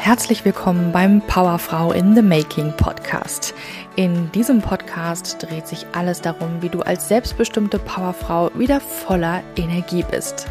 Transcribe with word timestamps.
Herzlich 0.00 0.44
willkommen 0.44 0.92
beim 0.92 1.20
Powerfrau 1.20 1.90
in 1.90 2.14
the 2.14 2.22
Making 2.22 2.72
Podcast. 2.76 3.52
In 3.96 4.30
diesem 4.30 4.62
Podcast 4.62 5.42
dreht 5.42 5.66
sich 5.66 5.84
alles 5.92 6.22
darum, 6.22 6.62
wie 6.62 6.68
du 6.68 6.80
als 6.80 7.08
selbstbestimmte 7.08 7.80
Powerfrau 7.80 8.50
wieder 8.54 8.80
voller 8.80 9.42
Energie 9.56 10.04
bist. 10.08 10.46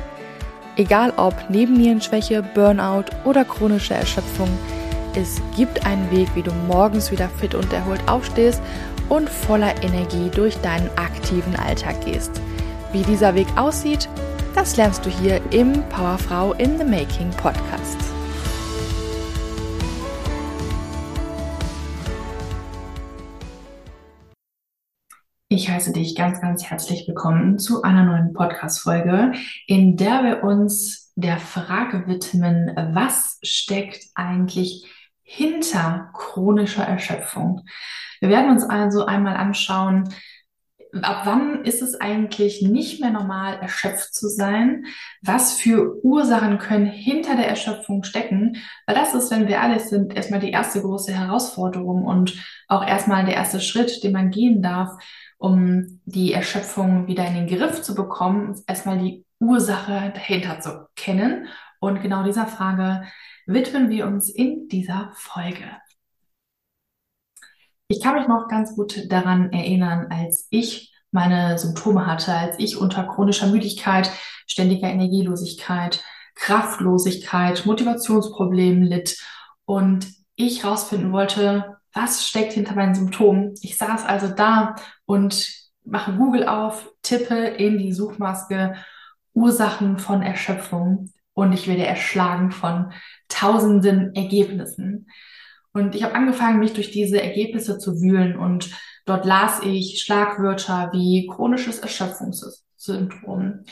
Egal 0.75 1.13
ob 1.15 1.33
Nebennierenschwäche, 1.49 2.43
Burnout 2.53 3.05
oder 3.23 3.45
chronische 3.45 3.95
Erschöpfung, 3.95 4.49
es 5.15 5.41
gibt 5.55 5.87
einen 5.87 6.11
Weg, 6.11 6.27
wie 6.35 6.43
du 6.43 6.51
morgens 6.67 7.09
wieder 7.11 7.29
fit 7.29 7.55
und 7.55 7.71
erholt 7.71 8.01
aufstehst 8.07 8.61
und 9.07 9.29
voller 9.29 9.81
Energie 9.81 10.29
durch 10.29 10.57
deinen 10.57 10.89
aktiven 10.97 11.55
Alltag 11.55 12.05
gehst. 12.05 12.41
Wie 12.91 13.01
dieser 13.01 13.33
Weg 13.33 13.47
aussieht, 13.55 14.09
das 14.53 14.75
lernst 14.75 15.05
du 15.05 15.09
hier 15.09 15.41
im 15.51 15.81
Powerfrau 15.89 16.51
in 16.53 16.77
the 16.77 16.83
Making 16.83 17.31
Podcast. 17.31 18.16
Ich 25.57 25.71
heiße 25.71 25.91
dich 25.91 26.13
ganz, 26.13 26.39
ganz 26.39 26.65
herzlich 26.65 27.07
willkommen 27.07 27.57
zu 27.57 27.81
einer 27.81 28.03
neuen 28.03 28.31
Podcast-Folge, 28.31 29.31
in 29.65 29.97
der 29.97 30.23
wir 30.23 30.43
uns 30.43 31.11
der 31.15 31.39
Frage 31.39 32.05
widmen, 32.05 32.75
was 32.93 33.39
steckt 33.41 34.05
eigentlich 34.13 34.85
hinter 35.23 36.11
chronischer 36.13 36.83
Erschöpfung? 36.83 37.65
Wir 38.19 38.29
werden 38.29 38.51
uns 38.51 38.65
also 38.65 39.07
einmal 39.07 39.35
anschauen, 39.35 40.13
ab 41.01 41.21
wann 41.25 41.65
ist 41.65 41.81
es 41.81 41.99
eigentlich 41.99 42.61
nicht 42.61 43.01
mehr 43.01 43.09
normal, 43.09 43.57
erschöpft 43.59 44.13
zu 44.13 44.29
sein? 44.29 44.85
Was 45.23 45.53
für 45.53 46.05
Ursachen 46.05 46.59
können 46.59 46.85
hinter 46.85 47.35
der 47.35 47.47
Erschöpfung 47.47 48.03
stecken? 48.03 48.57
Weil 48.85 48.95
das 48.95 49.15
ist, 49.15 49.31
wenn 49.31 49.47
wir 49.47 49.59
alles 49.59 49.89
sind, 49.89 50.15
erstmal 50.15 50.39
die 50.39 50.51
erste 50.51 50.81
große 50.81 51.13
Herausforderung 51.13 52.05
und 52.05 52.35
auch 52.67 52.85
erstmal 52.85 53.25
der 53.25 53.33
erste 53.33 53.59
Schritt, 53.59 54.03
den 54.03 54.11
man 54.11 54.29
gehen 54.29 54.61
darf, 54.61 54.91
um 55.37 56.01
die 56.05 56.33
Erschöpfung 56.33 57.07
wieder 57.07 57.25
in 57.27 57.35
den 57.35 57.47
Griff 57.47 57.81
zu 57.81 57.95
bekommen, 57.95 58.59
erstmal 58.67 58.97
die 58.99 59.25
Ursache 59.39 60.11
dahinter 60.13 60.59
zu 60.59 60.87
kennen. 60.95 61.47
Und 61.79 62.01
genau 62.01 62.23
dieser 62.23 62.47
Frage 62.47 63.03
widmen 63.45 63.89
wir 63.89 64.07
uns 64.07 64.29
in 64.29 64.67
dieser 64.67 65.11
Folge. 65.13 65.65
Ich 67.87 68.01
kann 68.01 68.15
mich 68.15 68.27
noch 68.27 68.47
ganz 68.49 68.75
gut 68.75 69.11
daran 69.11 69.53
erinnern, 69.53 70.07
als 70.09 70.47
ich 70.49 70.93
meine 71.11 71.57
Symptome 71.57 72.05
hatte, 72.05 72.33
als 72.33 72.59
ich 72.59 72.77
unter 72.77 73.03
chronischer 73.03 73.47
Müdigkeit, 73.47 74.11
ständiger 74.45 74.89
Energielosigkeit, 74.89 76.03
Kraftlosigkeit, 76.35 77.65
Motivationsproblemen 77.65 78.83
litt 78.83 79.17
und 79.65 80.07
ich 80.35 80.65
rausfinden 80.65 81.13
wollte, 81.13 81.77
was 81.97 82.27
steckt 82.27 82.53
hinter 82.53 82.75
meinen 82.75 82.95
Symptomen. 82.95 83.55
Ich 83.61 83.77
saß 83.77 84.05
also 84.05 84.27
da 84.27 84.75
und 85.05 85.49
mache 85.83 86.13
Google 86.13 86.47
auf, 86.47 86.91
tippe 87.01 87.35
in 87.35 87.77
die 87.77 87.93
Suchmaske 87.93 88.75
Ursachen 89.33 89.97
von 89.97 90.21
Erschöpfung 90.21 91.11
und 91.33 91.53
ich 91.53 91.67
werde 91.67 91.85
erschlagen 91.85 92.51
von 92.51 92.91
tausenden 93.29 94.15
Ergebnissen. 94.15 95.09
Und 95.73 95.95
ich 95.95 96.03
habe 96.03 96.15
angefangen, 96.15 96.59
mich 96.59 96.73
durch 96.73 96.91
diese 96.91 97.21
Ergebnisse 97.21 97.77
zu 97.77 98.01
wühlen 98.01 98.37
und 98.37 98.71
dort 99.05 99.25
las 99.25 99.61
ich 99.63 100.01
Schlagwörter 100.01 100.89
wie 100.91 101.27
chronisches 101.27 101.79
Erschöpfungssyndrom, 101.79 103.63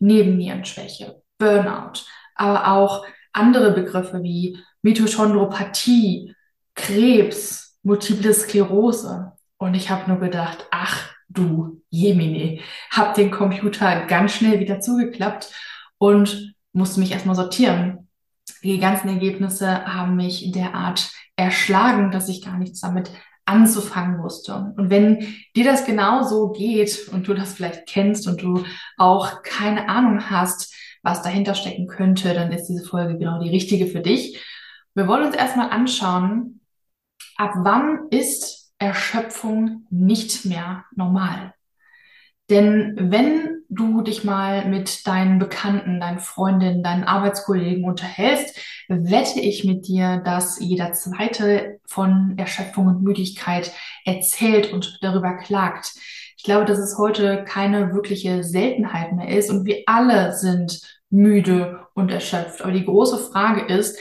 Nebennierenschwäche, 0.00 1.22
Burnout, 1.38 2.00
aber 2.34 2.72
auch 2.72 3.06
andere 3.32 3.72
Begriffe 3.72 4.22
wie 4.22 4.58
Mitochondropathie, 4.82 6.34
Krebs, 6.74 7.61
multiple 7.82 8.32
Sklerose. 8.32 9.32
Und 9.58 9.74
ich 9.74 9.90
habe 9.90 10.10
nur 10.10 10.20
gedacht, 10.20 10.66
ach 10.70 11.10
du 11.28 11.82
Jemine, 11.88 12.60
hab 12.90 13.14
den 13.14 13.30
Computer 13.30 14.06
ganz 14.06 14.34
schnell 14.34 14.60
wieder 14.60 14.80
zugeklappt 14.80 15.52
und 15.98 16.54
musste 16.72 17.00
mich 17.00 17.12
erstmal 17.12 17.36
sortieren. 17.36 18.08
Die 18.62 18.78
ganzen 18.78 19.08
Ergebnisse 19.08 19.84
haben 19.86 20.16
mich 20.16 20.52
derart 20.52 21.10
erschlagen, 21.36 22.10
dass 22.10 22.28
ich 22.28 22.44
gar 22.44 22.58
nichts 22.58 22.80
damit 22.80 23.10
anzufangen 23.44 24.22
wusste. 24.22 24.72
Und 24.76 24.90
wenn 24.90 25.34
dir 25.56 25.64
das 25.64 25.84
genau 25.84 26.22
so 26.22 26.50
geht 26.50 27.08
und 27.12 27.26
du 27.26 27.34
das 27.34 27.54
vielleicht 27.54 27.86
kennst 27.86 28.28
und 28.28 28.42
du 28.42 28.64
auch 28.96 29.42
keine 29.42 29.88
Ahnung 29.88 30.30
hast, 30.30 30.74
was 31.02 31.22
dahinter 31.22 31.54
stecken 31.54 31.88
könnte, 31.88 32.34
dann 32.34 32.52
ist 32.52 32.68
diese 32.68 32.84
Folge 32.84 33.18
genau 33.18 33.42
die 33.42 33.50
richtige 33.50 33.86
für 33.86 34.00
dich. 34.00 34.40
Wir 34.94 35.08
wollen 35.08 35.26
uns 35.26 35.34
erstmal 35.34 35.70
anschauen, 35.70 36.60
ab 37.36 37.52
wann 37.58 38.08
ist 38.10 38.72
Erschöpfung 38.78 39.86
nicht 39.90 40.44
mehr 40.44 40.84
normal? 40.94 41.54
Denn 42.50 42.96
wenn 42.98 43.62
du 43.68 44.02
dich 44.02 44.24
mal 44.24 44.66
mit 44.68 45.06
deinen 45.06 45.38
Bekannten, 45.38 46.00
deinen 46.00 46.18
Freundinnen, 46.18 46.82
deinen 46.82 47.04
Arbeitskollegen 47.04 47.84
unterhältst, 47.84 48.58
wette 48.88 49.40
ich 49.40 49.64
mit 49.64 49.86
dir, 49.86 50.18
dass 50.18 50.60
jeder 50.60 50.92
zweite 50.92 51.80
von 51.86 52.34
Erschöpfung 52.36 52.88
und 52.88 53.02
Müdigkeit 53.02 53.72
erzählt 54.04 54.72
und 54.72 54.98
darüber 55.00 55.38
klagt. 55.38 55.94
Ich 56.36 56.44
glaube, 56.44 56.66
dass 56.66 56.78
es 56.78 56.98
heute 56.98 57.44
keine 57.44 57.94
wirkliche 57.94 58.42
Seltenheit 58.44 59.12
mehr 59.12 59.28
ist 59.28 59.48
und 59.48 59.64
wir 59.64 59.84
alle 59.86 60.34
sind 60.36 60.80
müde 61.08 61.86
und 61.94 62.10
erschöpft. 62.10 62.62
Aber 62.62 62.72
die 62.72 62.84
große 62.84 63.18
Frage 63.30 63.72
ist, 63.72 63.98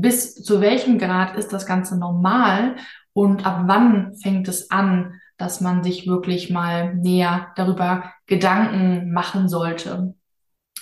bis 0.00 0.34
zu 0.34 0.60
welchem 0.60 0.98
Grad 0.98 1.36
ist 1.36 1.52
das 1.52 1.66
Ganze 1.66 1.98
normal 1.98 2.76
und 3.12 3.44
ab 3.44 3.62
wann 3.66 4.14
fängt 4.22 4.46
es 4.46 4.70
an, 4.70 5.20
dass 5.36 5.60
man 5.60 5.82
sich 5.82 6.06
wirklich 6.06 6.50
mal 6.50 6.94
näher 6.94 7.48
darüber 7.56 8.12
Gedanken 8.26 9.12
machen 9.12 9.48
sollte. 9.48 10.14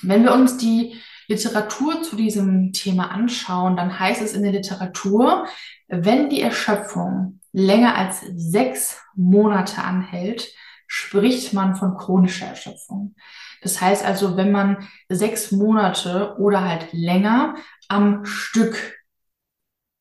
Wenn 0.03 0.25
wir 0.25 0.34
uns 0.34 0.59
die 0.59 0.97
Literatur 1.28 2.03
zu 2.03 2.16
diesem 2.16 2.72
Thema 2.72 3.10
anschauen, 3.10 3.77
dann 3.77 3.99
heißt 3.99 4.21
es 4.21 4.34
in 4.34 4.43
der 4.43 4.53
Literatur, 4.53 5.47
wenn 5.88 6.28
die 6.28 6.43
Erschöpfung 6.43 7.41
länger 7.53 7.97
als 7.97 8.21
sechs 8.34 9.00
Monate 9.15 9.83
anhält, 9.83 10.53
spricht 10.87 11.54
man 11.54 11.75
von 11.75 11.97
chronischer 11.97 12.47
Erschöpfung. 12.47 13.15
Das 13.62 13.81
heißt 13.81 14.04
also, 14.04 14.37
wenn 14.37 14.53
man 14.53 14.87
sechs 15.09 15.53
Monate 15.53 16.37
oder 16.38 16.62
halt 16.62 16.93
länger 16.93 17.56
am 17.88 18.25
Stück 18.25 18.96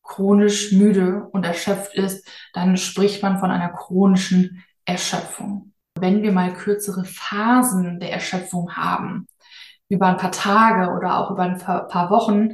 chronisch 0.05 0.71
müde 0.71 1.27
und 1.31 1.45
erschöpft 1.45 1.95
ist, 1.95 2.27
dann 2.53 2.77
spricht 2.77 3.21
man 3.23 3.39
von 3.39 3.51
einer 3.51 3.69
chronischen 3.69 4.63
Erschöpfung. 4.85 5.73
Wenn 5.99 6.21
wir 6.21 6.31
mal 6.31 6.53
kürzere 6.53 7.05
Phasen 7.05 7.99
der 7.99 8.11
Erschöpfung 8.11 8.75
haben, 8.75 9.27
über 9.89 10.07
ein 10.07 10.17
paar 10.17 10.31
Tage 10.31 10.91
oder 10.93 11.19
auch 11.19 11.31
über 11.31 11.43
ein 11.43 11.57
paar 11.57 12.09
Wochen, 12.09 12.49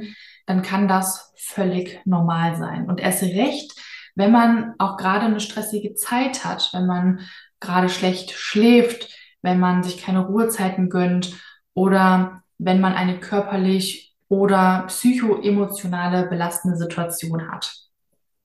dann 0.46 0.62
kann 0.62 0.88
das 0.88 1.32
völlig 1.36 2.00
normal 2.04 2.56
sein. 2.56 2.88
Und 2.88 3.00
erst 3.00 3.22
recht, 3.22 3.72
wenn 4.14 4.32
man 4.32 4.74
auch 4.78 4.96
gerade 4.96 5.26
eine 5.26 5.40
stressige 5.40 5.94
Zeit 5.94 6.44
hat, 6.44 6.70
wenn 6.72 6.86
man 6.86 7.20
gerade 7.60 7.88
schlecht 7.88 8.32
schläft, 8.32 9.08
wenn 9.40 9.58
man 9.58 9.82
sich 9.82 9.98
keine 9.98 10.26
Ruhezeiten 10.26 10.90
gönnt 10.90 11.34
oder 11.74 12.42
wenn 12.58 12.80
man 12.80 12.94
eine 12.94 13.18
körperlich 13.18 14.11
oder 14.32 14.84
psychoemotionale 14.86 16.26
belastende 16.26 16.78
Situation 16.78 17.52
hat. 17.52 17.70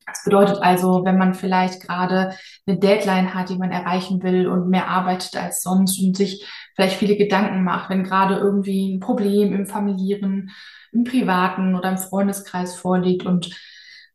Das 0.05 0.21
bedeutet 0.25 0.57
also, 0.61 1.05
wenn 1.05 1.17
man 1.17 1.33
vielleicht 1.33 1.81
gerade 1.81 2.33
eine 2.65 2.77
Deadline 2.77 3.33
hat, 3.33 3.47
die 3.47 3.57
man 3.57 3.71
erreichen 3.71 4.21
will 4.21 4.47
und 4.47 4.67
mehr 4.67 4.89
arbeitet 4.89 5.37
als 5.37 5.63
sonst 5.63 6.03
und 6.03 6.17
sich 6.17 6.45
vielleicht 6.75 6.97
viele 6.97 7.15
Gedanken 7.15 7.63
macht, 7.63 7.89
wenn 7.89 8.03
gerade 8.03 8.35
irgendwie 8.35 8.93
ein 8.93 8.99
Problem 8.99 9.53
im 9.53 9.65
familiären, 9.65 10.51
im 10.91 11.05
privaten 11.05 11.73
oder 11.73 11.91
im 11.91 11.97
Freundeskreis 11.97 12.75
vorliegt 12.75 13.25
und 13.25 13.49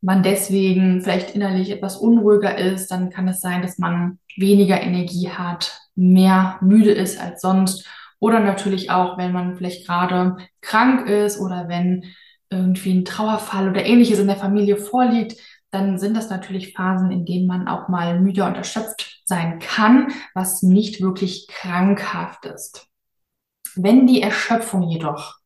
man 0.02 0.22
deswegen 0.22 1.00
vielleicht 1.00 1.34
innerlich 1.34 1.70
etwas 1.70 1.96
unruhiger 1.96 2.58
ist, 2.58 2.90
dann 2.90 3.08
kann 3.08 3.28
es 3.28 3.40
sein, 3.40 3.62
dass 3.62 3.78
man 3.78 4.18
weniger 4.36 4.78
Energie 4.82 5.30
hat, 5.30 5.80
mehr 5.94 6.58
müde 6.60 6.92
ist 6.92 7.18
als 7.18 7.40
sonst 7.40 7.88
oder 8.22 8.38
natürlich 8.38 8.88
auch, 8.92 9.18
wenn 9.18 9.32
man 9.32 9.56
vielleicht 9.56 9.84
gerade 9.84 10.36
krank 10.60 11.08
ist 11.08 11.40
oder 11.40 11.66
wenn 11.66 12.04
irgendwie 12.50 12.92
ein 12.92 13.04
Trauerfall 13.04 13.68
oder 13.68 13.84
ähnliches 13.84 14.20
in 14.20 14.28
der 14.28 14.36
Familie 14.36 14.76
vorliegt, 14.76 15.40
dann 15.72 15.98
sind 15.98 16.16
das 16.16 16.30
natürlich 16.30 16.72
Phasen, 16.72 17.10
in 17.10 17.26
denen 17.26 17.48
man 17.48 17.66
auch 17.66 17.88
mal 17.88 18.20
müde 18.20 18.44
und 18.44 18.54
erschöpft 18.54 19.22
sein 19.24 19.58
kann, 19.58 20.12
was 20.34 20.62
nicht 20.62 21.00
wirklich 21.00 21.48
krankhaft 21.48 22.44
ist. 22.46 22.86
Wenn 23.74 24.06
die 24.06 24.22
Erschöpfung 24.22 24.88
jedoch 24.88 25.40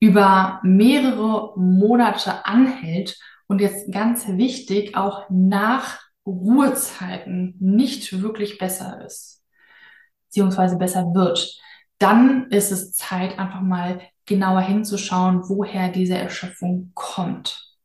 über 0.00 0.60
mehrere 0.62 1.52
Monate 1.60 2.46
anhält 2.46 3.18
und 3.46 3.60
jetzt 3.60 3.92
ganz 3.92 4.26
wichtig 4.26 4.96
auch 4.96 5.28
nach 5.28 6.00
Ruhezeiten 6.24 7.56
nicht 7.60 8.22
wirklich 8.22 8.56
besser 8.56 9.04
ist, 9.04 9.39
beziehungsweise 10.30 10.76
besser 10.76 11.12
wird, 11.12 11.58
dann 11.98 12.46
ist 12.50 12.70
es 12.70 12.92
Zeit, 12.94 13.38
einfach 13.38 13.60
mal 13.60 14.00
genauer 14.26 14.60
hinzuschauen, 14.60 15.42
woher 15.48 15.88
diese 15.88 16.16
Erschöpfung 16.16 16.92
kommt. 16.94 17.76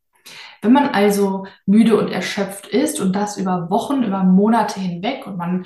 Wenn 0.62 0.72
man 0.72 0.90
also 0.90 1.46
müde 1.66 1.98
und 1.98 2.10
erschöpft 2.10 2.68
ist 2.68 3.02
und 3.02 3.16
das 3.16 3.38
über 3.38 3.70
Wochen, 3.70 4.04
über 4.04 4.24
Monate 4.24 4.80
hinweg 4.80 5.26
und 5.28 5.38
man 5.38 5.66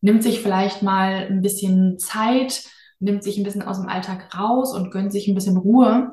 nimmt 0.00 0.22
sich 0.22 0.40
vielleicht 0.40 0.82
mal 0.82 1.26
ein 1.28 1.40
bisschen 1.40 1.98
Zeit, 1.98 2.62
nimmt 3.00 3.24
sich 3.24 3.38
ein 3.38 3.44
bisschen 3.44 3.62
aus 3.62 3.80
dem 3.80 3.88
Alltag 3.88 4.38
raus 4.38 4.74
und 4.74 4.90
gönnt 4.90 5.12
sich 5.12 5.26
ein 5.26 5.34
bisschen 5.34 5.56
Ruhe 5.56 6.12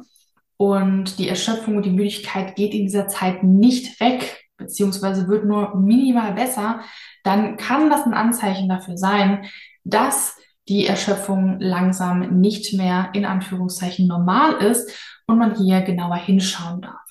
und 0.57 1.19
die 1.19 1.27
Erschöpfung 1.27 1.77
und 1.77 1.85
die 1.85 1.91
Müdigkeit 1.91 2.55
geht 2.55 2.73
in 2.73 2.85
dieser 2.85 3.07
Zeit 3.07 3.43
nicht 3.43 3.99
weg, 3.99 4.45
beziehungsweise 4.57 5.27
wird 5.27 5.45
nur 5.45 5.75
minimal 5.75 6.33
besser, 6.33 6.81
dann 7.23 7.57
kann 7.57 7.89
das 7.89 8.05
ein 8.05 8.13
Anzeichen 8.13 8.69
dafür 8.69 8.97
sein, 8.97 9.45
dass 9.85 10.37
die 10.67 10.85
Erschöpfung 10.85 11.59
langsam 11.59 12.39
nicht 12.41 12.73
mehr 12.73 13.09
in 13.13 13.25
Anführungszeichen 13.25 14.07
normal 14.07 14.55
ist 14.55 14.91
und 15.27 15.37
man 15.37 15.55
hier 15.55 15.81
genauer 15.81 16.17
hinschauen 16.17 16.81
darf. 16.81 17.05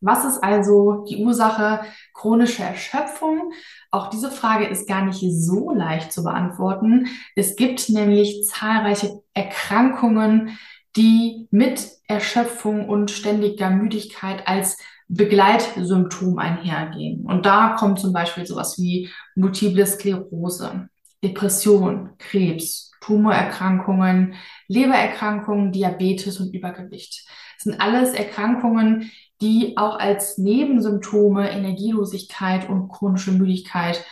Was 0.00 0.24
ist 0.24 0.42
also 0.42 1.04
die 1.08 1.22
Ursache 1.22 1.80
chronischer 2.14 2.64
Erschöpfung? 2.64 3.52
Auch 3.90 4.08
diese 4.08 4.30
Frage 4.30 4.66
ist 4.66 4.88
gar 4.88 5.04
nicht 5.04 5.20
so 5.20 5.72
leicht 5.72 6.10
zu 6.12 6.24
beantworten. 6.24 7.06
Es 7.36 7.54
gibt 7.54 7.90
nämlich 7.90 8.46
zahlreiche 8.46 9.20
Erkrankungen, 9.34 10.58
die 10.96 11.46
mit 11.50 11.86
Erschöpfung 12.08 12.88
und 12.88 13.10
ständiger 13.10 13.68
Müdigkeit 13.68 14.48
als 14.48 14.78
Begleitsymptom 15.08 16.38
einhergehen. 16.38 17.26
Und 17.26 17.44
da 17.44 17.76
kommt 17.78 18.00
zum 18.00 18.12
Beispiel 18.12 18.46
sowas 18.46 18.78
wie 18.78 19.10
Multiple 19.34 19.86
Sklerose, 19.86 20.88
Depression, 21.22 22.10
Krebs, 22.18 22.90
Tumorerkrankungen, 23.00 24.34
Lebererkrankungen, 24.68 25.72
Diabetes 25.72 26.40
und 26.40 26.54
Übergewicht. 26.54 27.26
Das 27.56 27.64
sind 27.64 27.80
alles 27.80 28.12
Erkrankungen, 28.12 29.10
die 29.40 29.76
auch 29.76 29.98
als 29.98 30.38
Nebensymptome 30.38 31.50
Energielosigkeit 31.50 32.68
und 32.68 32.88
chronische 32.88 33.32
Müdigkeit 33.32 34.04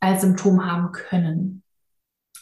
als 0.00 0.22
Symptom 0.22 0.64
haben 0.64 0.92
können. 0.92 1.62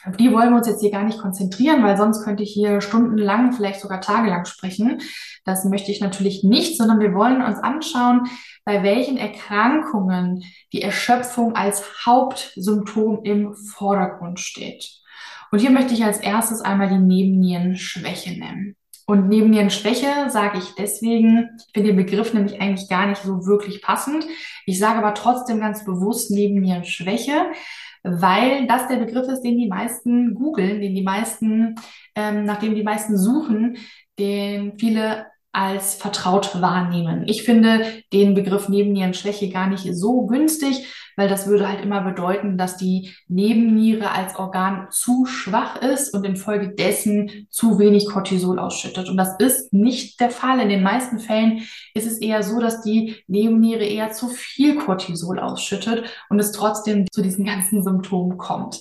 Auf 0.07 0.17
die 0.17 0.33
wollen 0.33 0.51
wir 0.51 0.57
uns 0.57 0.67
jetzt 0.67 0.81
hier 0.81 0.91
gar 0.91 1.05
nicht 1.05 1.19
konzentrieren, 1.19 1.83
weil 1.83 1.97
sonst 1.97 2.25
könnte 2.25 2.43
ich 2.43 2.53
hier 2.53 2.81
stundenlang, 2.81 3.53
vielleicht 3.53 3.81
sogar 3.81 4.01
tagelang 4.01 4.45
sprechen. 4.45 5.01
Das 5.45 5.65
möchte 5.65 5.91
ich 5.91 6.01
natürlich 6.01 6.45
nicht, 6.45 6.77
sondern 6.77 7.01
wir 7.01 7.15
wollen 7.15 7.43
uns 7.43 7.59
anschauen, 7.59 8.27
bei 8.65 8.83
welchen 8.83 9.17
Erkrankungen 9.17 10.45
die 10.73 10.83
Erschöpfung 10.83 11.55
als 11.57 11.85
Hauptsymptom 12.05 13.21
im 13.25 13.55
Vordergrund 13.55 14.41
steht. 14.41 14.91
Und 15.51 15.61
hier 15.61 15.71
möchte 15.71 15.95
ich 15.95 16.05
als 16.05 16.19
erstes 16.19 16.61
einmal 16.61 16.89
die 16.89 16.99
Nebennierenschwäche 16.99 18.39
nennen. 18.39 18.77
Und 19.07 19.29
Nebennierenschwäche 19.29 20.31
sage 20.31 20.59
ich 20.59 20.75
deswegen, 20.77 21.51
ich 21.59 21.73
finde 21.75 21.91
den 21.91 21.97
Begriff 21.97 22.33
nämlich 22.33 22.61
eigentlich 22.61 22.89
gar 22.89 23.07
nicht 23.07 23.23
so 23.23 23.47
wirklich 23.47 23.83
passend. 23.83 24.25
Ich 24.65 24.79
sage 24.79 24.99
aber 24.99 25.13
trotzdem 25.13 25.61
ganz 25.61 25.85
bewusst 25.85 26.31
Nebennierenschwäche, 26.31 27.33
weil 28.05 28.67
das 28.67 28.87
der 28.87 28.97
Begriff 28.97 29.27
ist, 29.29 29.41
den 29.43 29.59
die 29.59 29.67
meisten 29.67 30.35
googeln, 30.35 30.81
den 30.81 30.95
die 30.95 31.03
meisten, 31.03 31.75
ähm, 32.15 32.45
nach 32.45 32.59
die 32.75 32.83
meisten 32.85 33.17
suchen, 33.19 33.79
den 34.19 34.79
viele 34.79 35.27
als 35.55 35.95
vertraut 35.95 36.61
wahrnehmen. 36.61 37.25
Ich 37.27 37.45
finde 37.45 37.87
den 38.13 38.35
Begriff 38.35 38.69
Nebennierenschwäche 38.69 39.49
gar 39.49 39.69
nicht 39.69 39.87
so 39.95 40.27
günstig, 40.27 40.87
weil 41.17 41.29
das 41.29 41.47
würde 41.47 41.69
halt 41.69 41.81
immer 41.81 42.01
bedeuten, 42.01 42.59
dass 42.59 42.77
die 42.77 43.15
Nebenniere 43.29 44.11
als 44.11 44.37
Organ 44.37 44.89
zu 44.91 45.27
schwach 45.27 45.81
ist 45.81 46.13
und 46.13 46.25
infolgedessen 46.25 47.47
zu 47.51 47.79
wenig 47.79 48.07
Cortisol 48.07 48.59
ausschüttet. 48.59 49.09
Und 49.09 49.17
das 49.17 49.37
ist 49.39 49.73
nicht 49.73 50.21
der 50.21 50.31
Fall. 50.31 50.59
In 50.59 50.69
den 50.69 50.83
meisten 50.83 51.21
Fällen 51.21 51.63
ist 51.95 52.07
es 52.07 52.19
eher 52.19 52.43
so, 52.43 52.59
dass 52.61 52.83
die 52.83 53.17
Nebenniere 53.29 53.85
eher 53.85 54.11
zu 54.11 54.29
viel 54.29 54.77
Cortisol 54.77 55.39
ausschüttet 55.39 56.05
und 56.29 56.41
es 56.41 56.51
trotzdem 56.51 57.07
zu 57.13 57.23
diesen 57.23 57.45
ganzen 57.45 57.85
Symptomen 57.85 58.39
kommt. 58.39 58.81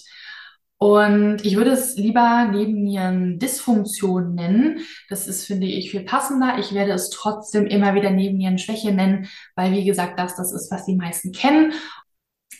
Und 0.84 1.46
ich 1.46 1.56
würde 1.56 1.72
es 1.72 1.96
lieber 1.96 2.50
Nebennierendysfunktion 2.52 4.36
nennen. 4.36 4.82
Das 5.08 5.30
ist, 5.30 5.46
finde 5.46 5.66
ich, 5.66 5.92
viel 5.92 6.02
passender. 6.02 6.58
Ich 6.60 6.74
werde 6.74 6.92
es 6.92 7.10
trotzdem 7.10 7.68
immer 7.68 7.96
wieder 7.96 8.10
Nebennierenschwäche 8.10 8.92
nennen, 8.92 9.30
weil, 9.56 9.72
wie 9.72 9.86
gesagt, 9.86 10.20
das 10.20 10.36
das 10.36 10.52
ist, 10.52 10.70
was 10.72 10.84
die 10.84 10.98
meisten 10.98 11.32
kennen. 11.32 11.72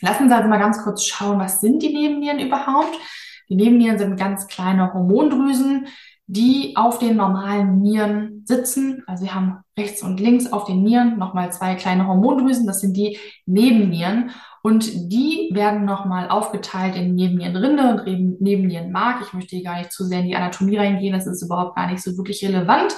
Lassen 0.00 0.30
Sie 0.30 0.34
also 0.34 0.48
mal 0.48 0.56
ganz 0.56 0.82
kurz 0.82 1.04
schauen, 1.04 1.38
was 1.38 1.60
sind 1.60 1.82
die 1.82 1.92
Nebennieren 1.92 2.38
überhaupt? 2.38 2.98
Die 3.50 3.56
Nebennieren 3.56 3.98
sind 3.98 4.16
ganz 4.16 4.46
kleine 4.46 4.94
Hormondrüsen, 4.94 5.88
die 6.26 6.74
auf 6.76 6.98
den 6.98 7.16
normalen 7.16 7.80
Nieren 7.82 8.42
sitzen. 8.46 9.02
Also 9.06 9.24
wir 9.24 9.34
haben 9.34 9.58
rechts 9.76 10.02
und 10.02 10.20
links 10.20 10.50
auf 10.52 10.64
den 10.64 10.82
Nieren 10.82 11.18
nochmal 11.18 11.52
zwei 11.52 11.74
kleine 11.74 12.06
Hormondrüsen. 12.06 12.66
Das 12.66 12.80
sind 12.80 12.96
die 12.96 13.18
Nebennieren. 13.46 14.30
Und 14.62 15.12
die 15.12 15.50
werden 15.52 15.84
nochmal 15.84 16.30
aufgeteilt 16.30 16.96
in 16.96 17.14
Nebennierenrinde 17.14 18.04
und 18.06 18.40
Nebennierenmark. 18.40 19.22
Ich 19.26 19.34
möchte 19.34 19.56
hier 19.56 19.64
gar 19.64 19.78
nicht 19.78 19.92
zu 19.92 20.04
sehr 20.04 20.20
in 20.20 20.26
die 20.26 20.36
Anatomie 20.36 20.78
reingehen. 20.78 21.12
Das 21.12 21.26
ist 21.26 21.42
überhaupt 21.42 21.76
gar 21.76 21.90
nicht 21.90 22.02
so 22.02 22.16
wirklich 22.16 22.42
relevant. 22.44 22.94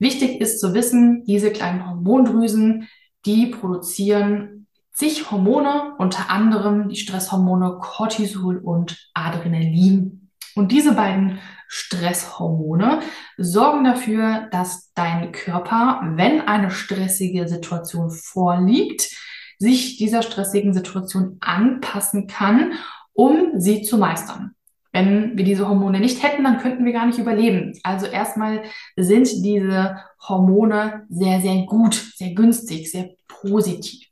Wichtig 0.00 0.40
ist 0.40 0.60
zu 0.60 0.74
wissen, 0.74 1.24
diese 1.24 1.52
kleinen 1.52 1.88
Hormondrüsen, 1.88 2.88
die 3.26 3.46
produzieren 3.46 4.66
zig 4.92 5.30
Hormone, 5.30 5.94
unter 5.98 6.28
anderem 6.30 6.88
die 6.88 6.96
Stresshormone 6.96 7.78
Cortisol 7.80 8.58
und 8.58 9.10
Adrenalin. 9.14 10.30
Und 10.56 10.72
diese 10.72 10.94
beiden 10.94 11.38
Stresshormone 11.68 13.00
sorgen 13.36 13.84
dafür, 13.84 14.48
dass 14.50 14.92
dein 14.94 15.32
Körper, 15.32 16.00
wenn 16.16 16.40
eine 16.40 16.70
stressige 16.70 17.46
Situation 17.46 18.10
vorliegt, 18.10 19.14
sich 19.58 19.96
dieser 19.98 20.22
stressigen 20.22 20.72
Situation 20.72 21.36
anpassen 21.40 22.26
kann, 22.26 22.72
um 23.12 23.52
sie 23.60 23.82
zu 23.82 23.98
meistern. 23.98 24.54
Wenn 24.92 25.36
wir 25.36 25.44
diese 25.44 25.68
Hormone 25.68 26.00
nicht 26.00 26.22
hätten, 26.22 26.44
dann 26.44 26.58
könnten 26.58 26.84
wir 26.84 26.92
gar 26.92 27.06
nicht 27.06 27.18
überleben. 27.18 27.78
Also 27.82 28.06
erstmal 28.06 28.62
sind 28.96 29.28
diese 29.44 29.98
Hormone 30.26 31.06
sehr, 31.10 31.40
sehr 31.40 31.66
gut, 31.66 31.94
sehr 32.16 32.32
günstig, 32.32 32.90
sehr 32.90 33.10
positiv. 33.26 34.06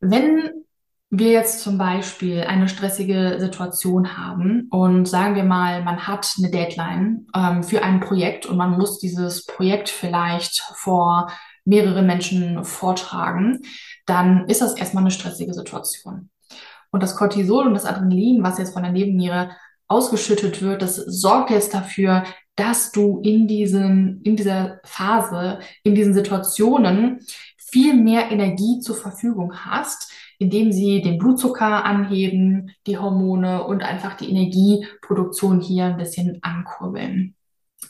Wenn 0.00 0.63
wir 1.18 1.30
jetzt 1.30 1.60
zum 1.60 1.78
Beispiel 1.78 2.42
eine 2.42 2.68
stressige 2.68 3.36
Situation 3.38 4.16
haben 4.16 4.68
und 4.70 5.06
sagen 5.06 5.34
wir 5.34 5.44
mal, 5.44 5.82
man 5.82 6.06
hat 6.06 6.34
eine 6.38 6.50
Deadline 6.50 7.26
ähm, 7.34 7.62
für 7.62 7.82
ein 7.82 8.00
Projekt 8.00 8.46
und 8.46 8.56
man 8.56 8.72
muss 8.72 8.98
dieses 8.98 9.46
Projekt 9.46 9.88
vielleicht 9.88 10.60
vor 10.74 11.30
mehreren 11.64 12.06
Menschen 12.06 12.64
vortragen, 12.64 13.62
dann 14.06 14.48
ist 14.48 14.60
das 14.60 14.76
erstmal 14.76 15.02
eine 15.02 15.10
stressige 15.10 15.54
Situation. 15.54 16.30
Und 16.90 17.02
das 17.02 17.16
Cortisol 17.16 17.66
und 17.66 17.74
das 17.74 17.86
Adrenalin, 17.86 18.42
was 18.42 18.58
jetzt 18.58 18.72
von 18.72 18.82
der 18.82 18.92
Nebenniere 18.92 19.50
ausgeschüttet 19.88 20.62
wird, 20.62 20.82
das 20.82 20.96
sorgt 20.96 21.50
jetzt 21.50 21.74
dafür, 21.74 22.24
dass 22.56 22.92
du 22.92 23.20
in 23.22 23.48
diesen, 23.48 24.22
in 24.22 24.36
dieser 24.36 24.80
Phase, 24.84 25.58
in 25.82 25.94
diesen 25.94 26.14
Situationen 26.14 27.20
viel 27.56 27.94
mehr 27.94 28.30
Energie 28.30 28.78
zur 28.80 28.94
Verfügung 28.94 29.64
hast, 29.64 30.12
indem 30.44 30.72
sie 30.72 31.00
den 31.00 31.16
Blutzucker 31.16 31.86
anheben, 31.86 32.70
die 32.86 32.98
Hormone 32.98 33.64
und 33.64 33.82
einfach 33.82 34.14
die 34.14 34.28
Energieproduktion 34.28 35.62
hier 35.62 35.86
ein 35.86 35.96
bisschen 35.96 36.38
ankurbeln. 36.42 37.34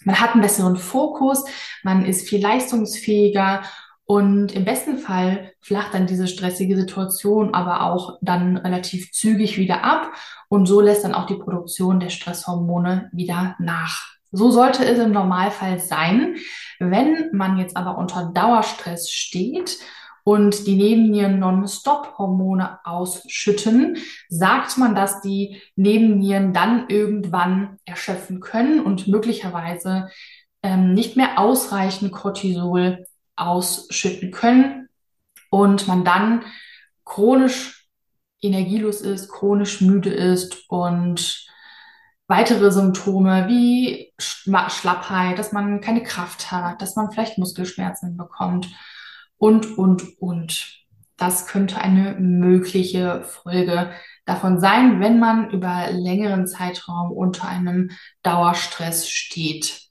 Man 0.05 0.21
hat 0.21 0.35
einen 0.35 0.43
besseren 0.43 0.77
Fokus, 0.77 1.45
man 1.83 2.05
ist 2.05 2.29
viel 2.29 2.41
leistungsfähiger 2.41 3.63
und 4.05 4.53
im 4.53 4.65
besten 4.65 4.99
Fall 4.99 5.51
flacht 5.61 5.95
dann 5.95 6.07
diese 6.07 6.29
stressige 6.29 6.77
Situation 6.77 7.55
aber 7.55 7.83
auch 7.83 8.19
dann 8.21 8.57
relativ 8.57 9.11
zügig 9.11 9.59
wieder 9.59 9.83
ab 9.83 10.13
und 10.49 10.67
so 10.67 10.81
lässt 10.81 11.03
dann 11.03 11.15
auch 11.15 11.27
die 11.27 11.35
Produktion 11.35 11.99
der 11.99 12.11
Stresshormone 12.11 13.11
wieder 13.13 13.57
nach. 13.59 14.01
So 14.31 14.53
sollte 14.53 14.85
es 14.85 14.99
im 15.01 15.11
Normalfall 15.11 15.81
sein. 15.81 16.37
Wenn 16.79 17.31
man 17.33 17.59
jetzt 17.59 17.77
aber 17.77 17.99
unter 17.99 18.31
Dauerstress 18.33 19.11
steht 19.11 19.79
und 20.25 20.67
die 20.67 20.77
Nebennieren 20.77 21.39
Non-Stop-Hormone 21.39 22.81
ausschütten, 22.85 23.99
sagt 24.29 24.79
man, 24.79 24.95
dass 24.95 25.21
die 25.21 25.61
Nebennieren 25.77 26.55
dann 26.55 26.89
irgendwann 26.89 27.79
erschöpfen 27.85 28.41
können 28.41 28.81
und 28.81 29.07
möglicherweise 29.07 30.09
ähm, 30.63 30.95
nicht 30.95 31.17
mehr 31.17 31.39
ausreichend 31.39 32.11
Cortisol 32.11 33.05
ausschütten 33.37 34.31
können 34.31 34.89
und 35.51 35.87
man 35.87 36.05
dann 36.05 36.43
chronisch 37.05 37.87
energielos 38.41 39.03
ist, 39.03 39.29
chronisch 39.29 39.83
müde 39.83 40.11
ist 40.11 40.65
und 40.71 41.47
weitere 42.29 42.73
Symptome 42.73 43.47
wie 43.49 44.15
Schlappheit, 44.19 45.39
dass 45.39 45.53
man 45.53 45.83
keine 45.83 46.03
Kraft 46.03 46.51
hat, 46.51 46.81
dass 46.81 46.97
man 46.97 47.13
vielleicht 47.13 47.37
Muskelschmerzen 47.37 48.17
bekommt 48.17 48.69
und, 49.39 49.79
und, 49.79 50.21
und. 50.21 50.85
Das 51.17 51.47
könnte 51.47 51.81
eine 51.81 52.17
mögliche 52.19 53.23
Folge 53.23 53.93
davon 54.25 54.61
sein, 54.61 55.01
wenn 55.01 55.19
man 55.21 55.51
über 55.51 55.89
längeren 55.93 56.47
Zeitraum 56.47 57.13
unter 57.13 57.47
einem 57.47 57.91
Dauerstress 58.23 59.09
steht. 59.09 59.84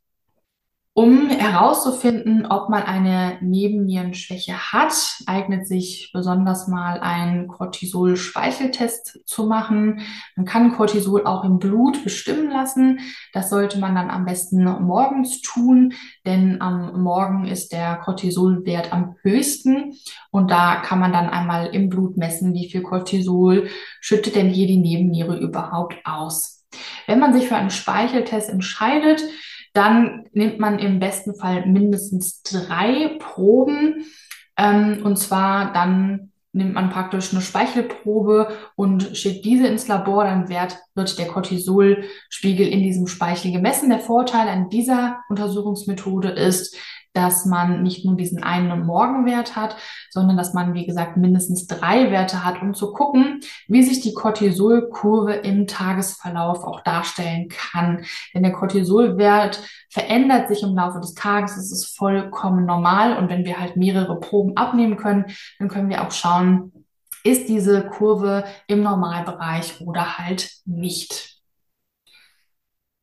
Um 0.96 1.32
herauszufinden, 1.32 2.46
ob 2.46 2.70
man 2.70 2.84
eine 2.84 3.40
Nebennierenschwäche 3.42 4.72
hat, 4.72 4.94
eignet 5.26 5.68
sich 5.68 6.12
besonders 6.14 6.68
mal 6.68 7.00
ein 7.00 7.48
Cortisol-Speicheltest 7.48 9.22
zu 9.26 9.48
machen. 9.48 10.02
Man 10.36 10.46
kann 10.46 10.72
Cortisol 10.74 11.26
auch 11.26 11.46
im 11.46 11.58
Blut 11.58 12.04
bestimmen 12.04 12.52
lassen. 12.52 13.00
Das 13.34 13.50
sollte 13.50 13.80
man 13.80 13.96
dann 13.96 14.12
am 14.12 14.26
besten 14.26 14.64
morgens 14.64 15.42
tun, 15.42 15.96
denn 16.28 16.62
am 16.62 17.02
Morgen 17.02 17.46
ist 17.46 17.74
der 17.74 17.96
Cortisolwert 17.96 18.94
am 18.94 19.16
höchsten 19.24 19.96
und 20.30 20.52
da 20.52 20.76
kann 20.76 21.00
man 21.00 21.12
dann 21.12 21.28
einmal 21.28 21.74
im 21.74 21.90
Blut 21.90 22.18
messen, 22.18 22.54
wie 22.54 22.70
viel 22.70 22.84
Cortisol 22.84 23.68
schüttet 24.00 24.36
denn 24.36 24.50
hier 24.50 24.68
die 24.68 24.78
Nebenniere 24.78 25.40
überhaupt 25.40 25.96
aus. 26.04 26.64
Wenn 27.08 27.20
man 27.20 27.34
sich 27.34 27.48
für 27.48 27.56
einen 27.56 27.72
Speicheltest 27.72 28.50
entscheidet, 28.50 29.24
dann 29.74 30.25
nimmt 30.34 30.60
man 30.60 30.80
im 30.80 31.00
besten 31.00 31.36
Fall 31.36 31.65
mindestens 31.65 32.42
drei 32.44 33.18
Proben. 33.20 34.06
Ähm, 34.58 35.01
und 35.03 35.18
zwar 35.18 35.74
dann 35.74 36.32
nimmt 36.53 36.75
man 36.75 36.92
praktisch 36.92 37.32
eine 37.32 37.42
Speichelprobe 37.42 38.50
und 38.75 39.18
schickt 39.18 39.44
diese 39.44 39.68
ins 39.68 39.88
Labor, 39.88 40.24
dann 40.24 40.50
wird, 40.50 40.77
wird 40.94 41.18
der 41.18 41.27
Cortisolspiegel 41.27 42.68
in 42.68 42.84
diesem 42.84 43.08
Speichel 43.08 43.51
gemessen. 43.51 43.89
Der 43.89 44.00
Vorteil 44.00 44.48
an 44.48 44.70
dieser 44.70 45.18
Untersuchungsmethode 45.30 46.30
ist, 46.30 46.77
dass 47.13 47.46
man 47.46 47.84
nicht 47.84 48.05
nur 48.05 48.17
diesen 48.17 48.43
einen 48.43 48.86
Morgenwert 48.86 49.55
hat, 49.55 49.75
sondern 50.10 50.36
dass 50.36 50.53
man, 50.53 50.74
wie 50.74 50.86
gesagt, 50.86 51.15
mindestens 51.15 51.67
drei 51.67 52.12
Werte 52.12 52.43
hat, 52.43 52.62
um 52.62 52.74
zu 52.74 52.91
gucken, 52.91 53.39
wie 53.67 53.84
sich 53.84 54.01
die 54.01 54.13
Cortisolkurve 54.13 55.34
im 55.34 55.67
Tagesverlauf 55.67 56.63
auch 56.63 56.82
darstellen 56.82 57.50
kann. 57.50 58.03
Denn 58.34 58.43
der 58.43 58.51
Cortisolwert 58.51 59.62
verändert 59.89 60.48
sich 60.48 60.63
im 60.63 60.75
Laufe 60.75 61.00
des 61.00 61.13
Tages. 61.13 61.55
Das 61.55 61.72
ist 61.72 61.96
vollkommen 61.96 62.65
normal. 62.65 63.17
Und 63.17 63.29
wenn 63.29 63.46
wir 63.46 63.60
halt 63.60 63.77
mehrere 63.77 64.20
Proben 64.20 64.58
abnehmen 64.58 64.98
können, 64.98 65.25
dann 65.60 65.70
können 65.70 65.89
wir 65.89 66.01
auch 66.03 66.12
schauen, 66.12 66.72
ist 67.24 67.48
diese 67.48 67.86
Kurve 67.86 68.43
im 68.67 68.84
Normalbereich 68.84 69.82
oder 69.82 70.17
halt 70.17 70.51
nicht. 70.65 71.39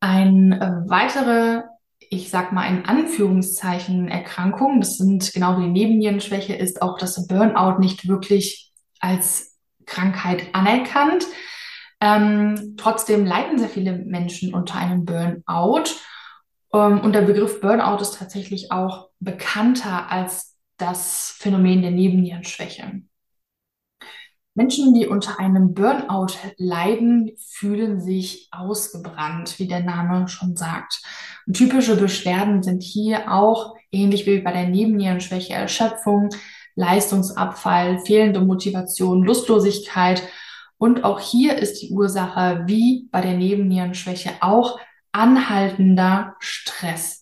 Ein 0.00 0.52
äh, 0.52 0.82
weitere 0.86 1.62
ich 2.10 2.28
sag 2.28 2.52
mal 2.52 2.66
in 2.66 2.84
Anführungszeichen 2.84 4.08
Erkrankung, 4.08 4.80
das 4.80 4.98
sind 4.98 5.32
genau 5.32 5.58
wie 5.58 5.62
die 5.62 5.70
Nebennierenschwäche, 5.70 6.54
ist 6.54 6.82
auch 6.82 6.98
das 6.98 7.28
Burnout 7.28 7.78
nicht 7.78 8.08
wirklich 8.08 8.72
als 8.98 9.56
Krankheit 9.86 10.48
anerkannt. 10.52 11.24
Ähm, 12.00 12.74
trotzdem 12.76 13.24
leiden 13.24 13.58
sehr 13.58 13.68
viele 13.68 13.92
Menschen 13.92 14.52
unter 14.52 14.74
einem 14.74 15.04
Burnout. 15.04 15.90
Ähm, 16.74 17.00
und 17.00 17.12
der 17.12 17.22
Begriff 17.22 17.60
Burnout 17.60 18.02
ist 18.02 18.18
tatsächlich 18.18 18.72
auch 18.72 19.10
bekannter 19.20 20.10
als 20.10 20.56
das 20.78 21.36
Phänomen 21.38 21.82
der 21.82 21.92
Nebennierenschwäche. 21.92 23.02
Menschen, 24.54 24.94
die 24.94 25.06
unter 25.06 25.38
einem 25.38 25.74
Burnout 25.74 26.34
leiden, 26.56 27.30
fühlen 27.38 28.00
sich 28.00 28.48
ausgebrannt, 28.50 29.58
wie 29.58 29.68
der 29.68 29.80
Name 29.80 30.28
schon 30.28 30.56
sagt. 30.56 31.02
Und 31.46 31.56
typische 31.56 31.96
Beschwerden 31.96 32.62
sind 32.62 32.82
hier 32.82 33.32
auch 33.32 33.76
ähnlich 33.92 34.26
wie 34.26 34.40
bei 34.40 34.52
der 34.52 34.68
Nebennierenschwäche 34.68 35.54
Erschöpfung, 35.54 36.30
Leistungsabfall, 36.74 38.00
fehlende 38.00 38.40
Motivation, 38.40 39.22
Lustlosigkeit. 39.22 40.22
Und 40.78 41.04
auch 41.04 41.20
hier 41.20 41.56
ist 41.58 41.82
die 41.82 41.90
Ursache 41.90 42.64
wie 42.66 43.08
bei 43.12 43.20
der 43.20 43.34
Nebennierenschwäche 43.34 44.30
auch 44.40 44.80
anhaltender 45.12 46.36
Stress. 46.40 47.19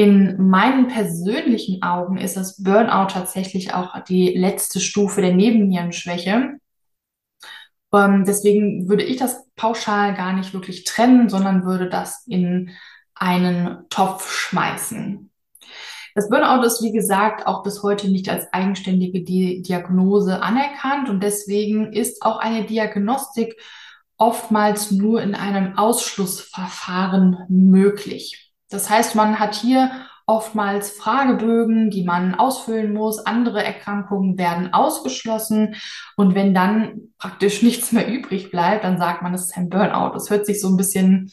In 0.00 0.48
meinen 0.48 0.88
persönlichen 0.88 1.82
Augen 1.82 2.16
ist 2.16 2.34
das 2.34 2.62
Burnout 2.62 3.08
tatsächlich 3.08 3.74
auch 3.74 4.02
die 4.04 4.32
letzte 4.32 4.80
Stufe 4.80 5.20
der 5.20 5.34
Nebennierenschwäche. 5.34 6.56
Ähm, 7.92 8.24
deswegen 8.26 8.88
würde 8.88 9.02
ich 9.02 9.18
das 9.18 9.44
pauschal 9.56 10.14
gar 10.14 10.32
nicht 10.32 10.54
wirklich 10.54 10.84
trennen, 10.84 11.28
sondern 11.28 11.66
würde 11.66 11.90
das 11.90 12.26
in 12.26 12.70
einen 13.14 13.90
Topf 13.90 14.32
schmeißen. 14.32 15.30
Das 16.14 16.30
Burnout 16.30 16.64
ist, 16.64 16.82
wie 16.82 16.92
gesagt, 16.92 17.46
auch 17.46 17.62
bis 17.62 17.82
heute 17.82 18.10
nicht 18.10 18.30
als 18.30 18.50
eigenständige 18.54 19.22
Di 19.22 19.60
Diagnose 19.60 20.40
anerkannt 20.40 21.10
und 21.10 21.22
deswegen 21.22 21.92
ist 21.92 22.22
auch 22.22 22.38
eine 22.38 22.64
Diagnostik 22.64 23.60
oftmals 24.16 24.92
nur 24.92 25.20
in 25.20 25.34
einem 25.34 25.76
Ausschlussverfahren 25.76 27.44
möglich. 27.50 28.49
Das 28.70 28.88
heißt, 28.88 29.14
man 29.14 29.38
hat 29.38 29.54
hier 29.54 29.90
oftmals 30.30 30.92
Fragebögen, 30.92 31.90
die 31.90 32.04
man 32.04 32.36
ausfüllen 32.36 32.94
muss. 32.94 33.18
Andere 33.18 33.64
Erkrankungen 33.64 34.38
werden 34.38 34.72
ausgeschlossen. 34.72 35.74
Und 36.16 36.36
wenn 36.36 36.54
dann 36.54 37.12
praktisch 37.18 37.62
nichts 37.64 37.92
mehr 37.92 38.08
übrig 38.08 38.50
bleibt, 38.50 38.84
dann 38.84 38.98
sagt 38.98 39.22
man, 39.22 39.34
es 39.34 39.46
ist 39.46 39.56
ein 39.56 39.68
Burnout. 39.68 40.14
Das 40.14 40.30
hört 40.30 40.46
sich 40.46 40.60
so 40.60 40.68
ein 40.68 40.76
bisschen 40.76 41.32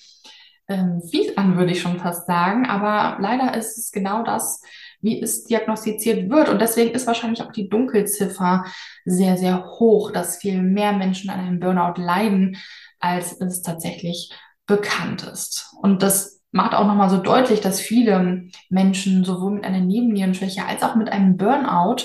ähm, 0.68 1.02
fies 1.10 1.38
an, 1.38 1.58
würde 1.58 1.72
ich 1.72 1.82
schon 1.82 2.00
fast 2.00 2.26
sagen. 2.26 2.66
Aber 2.66 3.22
leider 3.22 3.56
ist 3.56 3.78
es 3.78 3.92
genau 3.92 4.24
das, 4.24 4.62
wie 5.00 5.22
es 5.22 5.44
diagnostiziert 5.44 6.32
wird. 6.32 6.50
Und 6.50 6.60
deswegen 6.60 6.96
ist 6.96 7.06
wahrscheinlich 7.06 7.44
auch 7.44 7.52
die 7.52 7.70
Dunkelziffer 7.70 8.66
sehr, 9.06 9.38
sehr 9.38 9.64
hoch, 9.80 10.12
dass 10.12 10.38
viel 10.38 10.62
mehr 10.62 10.94
Menschen 10.94 11.30
an 11.30 11.40
einem 11.40 11.60
Burnout 11.60 12.02
leiden, 12.02 12.58
als 13.00 13.40
es 13.40 13.62
tatsächlich 13.62 14.32
bekannt 14.66 15.22
ist. 15.22 15.72
Und 15.82 16.02
das 16.02 16.37
macht 16.58 16.74
auch 16.74 16.86
nochmal 16.86 17.10
so 17.10 17.18
deutlich, 17.18 17.62
dass 17.62 17.80
viele 17.80 18.50
Menschen 18.70 19.24
sowohl 19.24 19.52
mit 19.52 19.64
einer 19.64 19.80
Nebennierenschwäche 19.80 20.66
als 20.66 20.84
auch 20.84 20.96
mit 20.96 21.10
einem 21.10 21.38
Burnout 21.38 22.04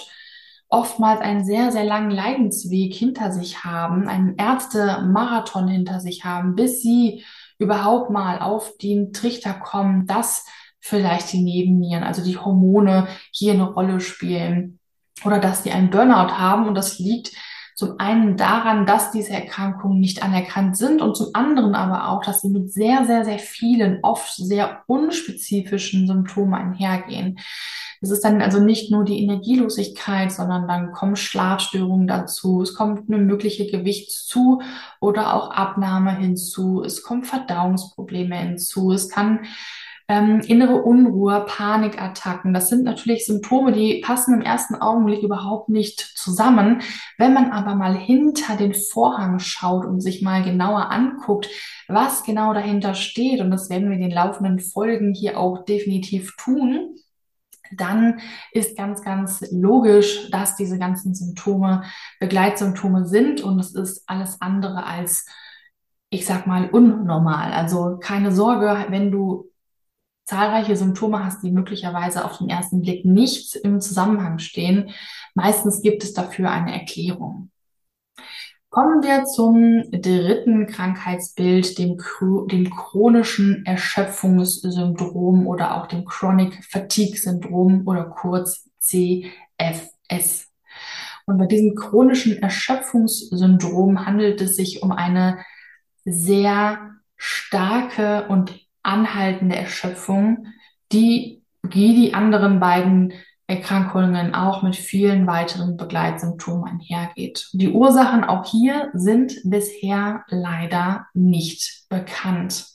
oftmals 0.69 1.21
einen 1.21 1.45
sehr, 1.45 1.73
sehr 1.73 1.85
langen 1.85 2.11
Leidensweg 2.11 2.95
hinter 2.95 3.33
sich 3.33 3.65
haben, 3.65 4.09
einen 4.09 4.37
Ärzte-Marathon 4.37 5.69
hinter 5.69 6.01
sich 6.01 6.25
haben, 6.25 6.55
bis 6.55 6.81
sie 6.83 7.25
überhaupt 7.59 8.11
mal 8.11 8.41
auf 8.41 8.77
den 8.79 9.13
Trichter 9.13 9.55
kommen, 9.55 10.07
dass 10.07 10.47
vielleicht 10.81 11.33
die 11.33 11.43
Nebennieren, 11.43 12.05
also 12.05 12.23
die 12.23 12.37
Hormone 12.37 13.09
hier 13.31 13.55
eine 13.55 13.71
Rolle 13.71 14.01
spielen 14.01 14.79
oder 15.25 15.39
dass 15.39 15.63
sie 15.63 15.73
einen 15.73 15.91
Burnout 15.91 16.33
haben. 16.33 16.67
Und 16.67 16.75
das 16.75 16.99
liegt 16.99 17.33
zum 17.83 17.99
einen 17.99 18.37
daran, 18.37 18.87
dass 18.87 19.11
diese 19.11 19.33
Erkrankungen 19.33 19.99
nicht 19.99 20.23
anerkannt 20.23 20.77
sind 20.77 21.03
und 21.03 21.17
zum 21.17 21.31
anderen 21.33 21.75
aber 21.75 22.11
auch, 22.11 22.23
dass 22.23 22.41
sie 22.41 22.49
mit 22.49 22.73
sehr, 22.73 23.07
sehr, 23.07 23.25
sehr 23.25 23.41
vielen, 23.41 23.99
oft 24.03 24.33
sehr 24.37 24.85
unspezifischen 24.87 26.07
Symptomen 26.07 26.55
einhergehen. 26.55 27.41
Es 28.01 28.11
ist 28.11 28.25
dann 28.25 28.41
also 28.41 28.61
nicht 28.61 28.93
nur 28.93 29.05
die 29.05 29.21
Energielosigkeit, 29.21 30.31
sondern 30.31 30.69
dann 30.69 30.93
kommen 30.93 31.17
Schlafstörungen 31.17 32.07
dazu, 32.07 32.63
es 32.63 32.73
kommt 32.73 33.11
eine 33.11 33.19
mögliche 33.21 33.65
Gewichtszu- 33.65 34.63
oder 35.01 35.35
auch 35.35 35.51
Abnahme 35.51 36.17
hinzu, 36.17 36.85
es 36.85 37.03
kommen 37.03 37.25
Verdauungsprobleme 37.25 38.37
hinzu, 38.37 38.93
es 38.93 39.09
kann 39.09 39.41
ähm, 40.13 40.41
innere 40.41 40.83
Unruhe, 40.83 41.47
Panikattacken. 41.49 42.53
Das 42.53 42.69
sind 42.69 42.85
natürlich 42.85 43.25
Symptome, 43.25 43.73
die 43.73 44.03
passen 44.05 44.35
im 44.35 44.43
ersten 44.43 44.75
Augenblick 44.75 45.23
überhaupt 45.23 45.71
nicht 45.71 46.01
zusammen. 46.01 46.83
Wenn 47.17 47.33
man 47.33 47.51
aber 47.51 47.75
mal 47.77 47.97
hinter 47.97 48.57
den 48.57 48.75
Vorhang 48.75 49.39
schaut 49.39 49.87
und 49.87 50.03
sich 50.03 50.21
mal 50.21 50.43
genauer 50.43 50.91
anguckt, 50.91 51.49
was 51.89 52.25
genau 52.25 52.53
dahinter 52.53 52.95
steht, 52.95 53.41
und 53.41 53.51
das 53.51 53.71
werden 53.71 53.89
wir 53.89 53.97
in 53.97 54.03
den 54.03 54.11
laufenden 54.11 54.59
Folgen 54.59 55.15
hier 55.15 55.39
auch 55.39 55.65
definitiv 55.65 56.37
tun, 56.37 56.97
dann 57.75 58.21
ist 58.53 58.77
ganz, 58.77 59.03
ganz 59.03 59.43
logisch, 59.51 60.31
dass 60.31 60.57
diese 60.57 60.79
ganzen 60.79 61.15
Symptome 61.15 61.85
Begleitsymptome 62.21 63.07
sind 63.07 63.41
und 63.41 63.59
es 63.59 63.75
ist 63.75 64.03
alles 64.07 64.43
andere 64.43 64.85
als 64.85 65.25
ich 66.15 66.27
sag 66.27 66.47
mal, 66.47 66.69
unnormal. 66.69 67.53
Also 67.53 67.97
keine 67.99 68.33
Sorge, 68.33 68.85
wenn 68.91 69.11
du 69.11 69.51
zahlreiche 70.25 70.77
Symptome 70.77 71.25
hast, 71.25 71.43
die 71.43 71.51
möglicherweise 71.51 72.25
auf 72.25 72.39
den 72.39 72.49
ersten 72.49 72.81
Blick 72.83 73.05
nicht 73.05 73.57
im 73.57 73.81
Zusammenhang 73.81 74.39
stehen. 74.39 74.91
Meistens 75.35 75.83
gibt 75.83 76.05
es 76.05 76.13
dafür 76.13 76.51
eine 76.51 76.73
Erklärung. 76.73 77.51
Kommen 78.71 79.03
wir 79.03 79.25
zum 79.25 79.83
dritten 79.91 80.67
Krankheitsbild, 80.67 81.77
dem, 81.77 81.99
dem 82.51 82.71
chronischen 82.71 83.67
Erschöpfungssyndrom 83.67 85.47
oder 85.47 85.77
auch 85.77 85.89
dem 85.89 86.07
Chronic 86.07 86.65
Fatigue 86.65 87.19
Syndrom 87.19 87.87
oder 87.87 88.05
kurz 88.05 88.71
CFS. 88.79 90.49
Und 91.27 91.37
bei 91.37 91.45
diesem 91.45 91.75
chronischen 91.75 92.39
Erschöpfungssyndrom 92.39 94.07
handelt 94.07 94.41
es 94.41 94.57
sich 94.57 94.83
um 94.83 94.91
eine 94.91 95.45
sehr 96.07 96.93
starke 97.17 98.27
und 98.29 98.59
anhaltende 98.83 99.57
Erschöpfung, 99.57 100.47
die 100.93 101.43
wie 101.63 101.95
die 101.95 102.15
anderen 102.15 102.61
beiden 102.61 103.13
Erkrankungen 103.47 104.35
auch 104.35 104.63
mit 104.63 104.77
vielen 104.77 105.27
weiteren 105.27 105.77
Begleitsymptomen 105.77 106.65
einhergeht. 106.65 107.49
Die 107.53 107.71
Ursachen 107.71 108.25
auch 108.25 108.47
hier 108.47 108.91
sind 108.95 109.35
bisher 109.45 110.25
leider 110.29 111.07
nicht 111.13 111.85
bekannt. 111.89 112.67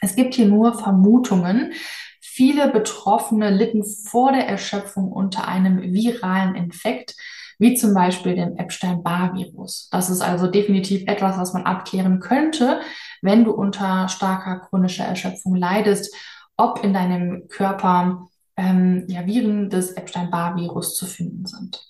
Es 0.00 0.16
gibt 0.16 0.34
hier 0.34 0.46
nur 0.46 0.74
Vermutungen. 0.74 1.72
Viele 2.20 2.70
Betroffene 2.70 3.50
litten 3.50 3.84
vor 3.84 4.32
der 4.32 4.46
Erschöpfung 4.46 5.10
unter 5.10 5.48
einem 5.48 5.80
viralen 5.80 6.54
Infekt, 6.54 7.14
wie 7.58 7.74
zum 7.74 7.94
Beispiel 7.94 8.34
dem 8.34 8.56
Epstein-Barr-Virus. 8.56 9.88
Das 9.90 10.10
ist 10.10 10.20
also 10.20 10.48
definitiv 10.48 11.04
etwas, 11.06 11.38
was 11.38 11.54
man 11.54 11.64
abklären 11.64 12.20
könnte, 12.20 12.80
wenn 13.24 13.44
du 13.44 13.52
unter 13.52 14.08
starker 14.08 14.60
chronischer 14.60 15.04
Erschöpfung 15.04 15.56
leidest, 15.56 16.14
ob 16.56 16.84
in 16.84 16.92
deinem 16.92 17.48
Körper 17.48 18.28
ähm, 18.56 19.06
ja, 19.08 19.26
Viren 19.26 19.70
des 19.70 19.92
Epstein-Barr-Virus 19.92 20.94
zu 20.94 21.06
finden 21.06 21.46
sind. 21.46 21.82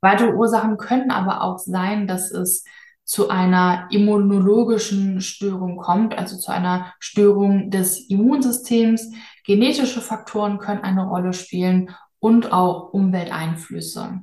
Weitere 0.00 0.32
Ursachen 0.32 0.76
können 0.78 1.10
aber 1.10 1.42
auch 1.42 1.58
sein, 1.58 2.06
dass 2.06 2.30
es 2.30 2.64
zu 3.04 3.28
einer 3.28 3.88
immunologischen 3.90 5.20
Störung 5.20 5.76
kommt, 5.76 6.16
also 6.16 6.38
zu 6.38 6.52
einer 6.52 6.94
Störung 7.00 7.70
des 7.70 8.08
Immunsystems. 8.08 9.12
Genetische 9.44 10.00
Faktoren 10.00 10.58
können 10.58 10.84
eine 10.84 11.06
Rolle 11.06 11.32
spielen 11.32 11.90
und 12.20 12.52
auch 12.52 12.92
Umwelteinflüsse. 12.92 14.20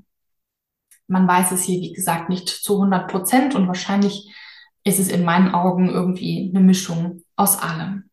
Man 1.08 1.28
weiß 1.28 1.52
es 1.52 1.64
hier, 1.64 1.82
wie 1.82 1.92
gesagt, 1.92 2.30
nicht 2.30 2.48
zu 2.48 2.76
100 2.76 3.12
Prozent 3.12 3.56
und 3.56 3.68
wahrscheinlich 3.68 4.34
ist 4.84 5.00
es 5.00 5.10
in 5.10 5.24
meinen 5.24 5.54
Augen 5.54 5.90
irgendwie 5.90 6.52
eine 6.54 6.64
Mischung 6.64 7.24
aus 7.36 7.62
allem. 7.62 8.10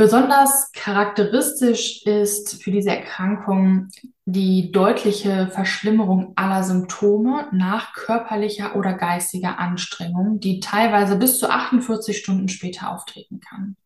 Besonders 0.00 0.72
charakteristisch 0.72 2.06
ist 2.06 2.62
für 2.62 2.70
diese 2.70 2.88
Erkrankung 2.88 3.88
die 4.24 4.72
deutliche 4.72 5.48
Verschlimmerung 5.48 6.32
aller 6.36 6.62
Symptome 6.62 7.48
nach 7.52 7.92
körperlicher 7.92 8.76
oder 8.76 8.94
geistiger 8.94 9.58
Anstrengung, 9.58 10.40
die 10.40 10.60
teilweise 10.60 11.16
bis 11.16 11.38
zu 11.38 11.50
48 11.50 12.16
Stunden 12.16 12.48
später 12.48 12.90
auftreten 12.90 13.40
kann. 13.40 13.76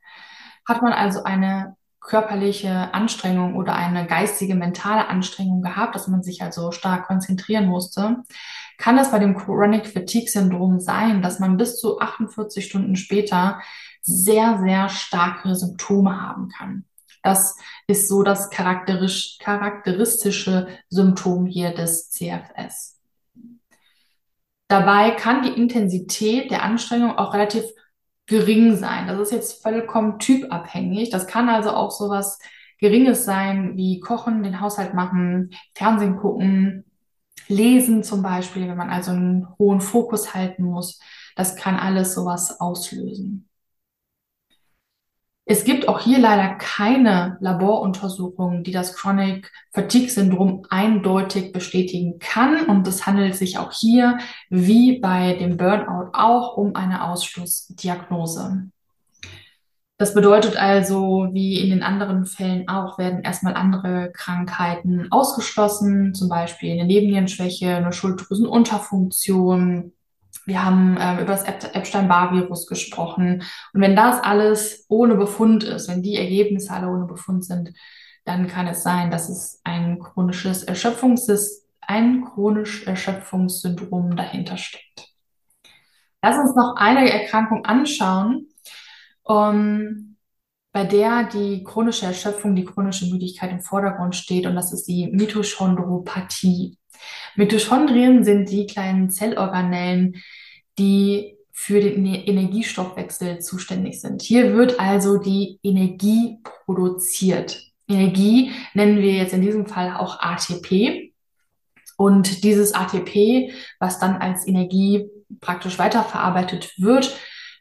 Hat 0.65 0.83
man 0.83 0.93
also 0.93 1.25
eine 1.25 1.75
körperliche 2.05 2.93
Anstrengung 2.93 3.57
oder 3.57 3.75
eine 3.75 4.07
geistige, 4.07 4.55
mentale 4.55 5.09
Anstrengung 5.09 5.63
gehabt, 5.63 5.95
dass 5.95 6.07
man 6.07 6.23
sich 6.23 6.43
also 6.43 6.71
stark 6.71 7.07
konzentrieren 7.07 7.67
musste, 7.67 8.23
kann 8.79 8.99
es 8.99 9.11
bei 9.11 9.19
dem 9.19 9.37
Chronic 9.37 9.87
Fatigue 9.87 10.29
Syndrom 10.29 10.81
sein, 10.81 11.23
dass 11.23 11.41
man 11.41 11.57
bis 11.57 11.79
zu 11.81 12.01
48 12.01 12.65
Stunden 12.65 12.97
später 12.97 13.61
sehr, 14.03 14.59
sehr 14.59 14.89
starke 14.91 15.55
Symptome 15.55 16.21
haben 16.21 16.49
kann. 16.49 16.85
Das 17.23 17.57
ist 17.87 18.09
so 18.09 18.23
das 18.23 18.51
charakterisch, 18.51 19.39
charakteristische 19.41 20.69
Symptom 20.91 21.47
hier 21.47 21.75
des 21.75 22.11
CFS. 22.11 23.01
Dabei 24.69 25.13
kann 25.13 25.43
die 25.43 25.59
Intensität 25.59 26.51
der 26.51 26.63
Anstrengung 26.63 27.17
auch 27.17 27.33
relativ 27.33 27.65
gering 28.27 28.77
sein. 28.77 29.07
Das 29.07 29.19
ist 29.21 29.33
jetzt 29.33 29.63
vollkommen 29.63 30.19
typabhängig. 30.19 31.11
Das 31.11 31.27
kann 31.27 31.49
also 31.49 31.71
auch 31.71 31.91
so 31.91 32.09
was 32.09 32.39
Geringes 32.79 33.25
sein, 33.25 33.77
wie 33.77 34.01
kochen, 34.01 34.43
den 34.43 34.61
Haushalt 34.61 34.95
machen, 34.95 35.51
Fernsehen 35.75 36.17
gucken, 36.17 36.85
lesen 37.49 38.03
zum 38.03 38.23
Beispiel, 38.23 38.69
wenn 38.69 38.77
man 38.77 38.91
also 38.91 39.13
einen 39.13 39.49
hohen 39.59 39.81
Fokus 39.81 40.35
halten 40.35 40.65
muss. 40.65 41.01
Das 41.37 41.57
kann 41.57 41.77
alles 41.77 42.15
sowas 42.15 42.61
auslösen. 42.61 43.49
Es 45.47 45.65
gibt 45.65 45.89
auch 45.89 46.01
hier 46.01 46.19
leider 46.19 46.55
keine 46.55 47.37
Laboruntersuchungen, 47.41 48.65
die 48.65 48.73
das 48.73 48.97
Chronic 48.97 49.53
Fatigue 49.73 50.09
Syndrom 50.09 50.65
eindeutig 50.71 51.53
bestätigen 51.53 52.19
kann. 52.19 52.65
Und 52.65 52.89
es 52.89 53.05
handelt 53.05 53.35
sich 53.35 53.59
auch 53.59 53.71
hier, 53.71 54.17
wie 54.49 55.01
bei 55.01 55.35
dem 55.35 55.59
Burnout, 55.59 56.13
auch 56.15 56.57
um 56.57 56.75
eine 56.75 57.05
Ausschlussdiagnose. 57.05 58.71
Das 59.99 60.15
bedeutet 60.15 60.57
also, 60.57 61.29
wie 61.33 61.61
in 61.61 61.71
den 61.71 61.83
anderen 61.83 62.25
Fällen 62.25 62.67
auch, 62.69 62.99
werden 62.99 63.23
erstmal 63.23 63.55
andere 63.55 64.11
Krankheiten 64.13 65.13
ausgeschlossen, 65.13 66.15
zum 66.15 66.31
Beispiel 66.31 66.73
eine 66.73 66.87
Nebennierenschwäche, 66.87 67.77
eine 67.77 67.93
Schulddrüsenunterfunktion, 67.93 69.93
wir 70.47 70.65
haben 70.65 70.97
ähm, 71.01 71.19
über 71.19 71.33
das 71.33 71.45
Epstein-Barr-Virus 71.45 72.67
gesprochen. 72.67 73.43
Und 73.73 73.81
wenn 73.81 73.97
das 73.97 74.23
alles 74.23 74.85
ohne 74.89 75.15
Befund 75.15 75.65
ist, 75.65 75.89
wenn 75.89 76.03
die 76.03 76.17
Ergebnisse 76.17 76.73
alle 76.73 76.89
ohne 76.89 77.07
Befund 77.07 77.45
sind, 77.45 77.73
dann 78.25 78.49
kann 78.49 78.67
es 78.67 78.83
sein, 78.83 79.11
dass 79.11 79.29
es 79.29 79.61
ein 79.65 79.99
chronisches 79.99 80.63
Erschöpfungs 80.65 81.27
ein 81.87 82.25
chronisch 82.25 82.87
Erschöpfungssyndrom 82.87 84.17
dahinter 84.17 84.57
steckt. 84.57 85.11
Lass 86.23 86.39
uns 86.39 86.55
noch 86.57 86.77
eine 86.77 87.11
Erkrankung 87.11 87.67
anschauen, 87.67 88.49
um, 89.23 90.17
bei 90.73 90.85
der 90.85 91.25
die 91.25 91.63
chronische 91.63 92.07
Erschöpfung, 92.07 92.57
die 92.57 92.65
chronische 92.65 93.07
Müdigkeit 93.07 93.51
im 93.51 93.61
Vordergrund 93.61 94.17
steht, 94.17 94.47
und 94.47 94.55
das 94.57 94.73
ist 94.73 94.89
die 94.89 95.09
Mitochondropathie. 95.09 96.79
Mitochondrien 97.37 98.25
sind 98.25 98.51
die 98.51 98.67
kleinen 98.67 99.11
Zellorganellen, 99.11 100.23
die 100.79 101.37
für 101.53 101.81
den 101.81 102.05
Energiestoffwechsel 102.05 103.39
zuständig 103.39 104.01
sind. 104.01 104.23
Hier 104.23 104.55
wird 104.55 104.81
also 104.81 105.19
die 105.19 105.61
Energie 105.63 106.39
produziert. 106.65 107.71
Energie 107.89 108.51
nennen 108.75 108.99
wir 108.99 109.13
jetzt 109.13 109.33
in 109.33 109.43
diesem 109.43 109.67
Fall 109.67 109.95
auch 109.97 110.21
ATP. 110.21 111.13
Und 111.97 112.43
dieses 112.43 112.75
ATP, 112.75 113.53
was 113.79 114.01
dann 114.01 114.17
als 114.17 114.47
Energie 114.49 115.07
praktisch 115.41 115.79
weiterverarbeitet 115.79 116.73
wird, 116.77 117.17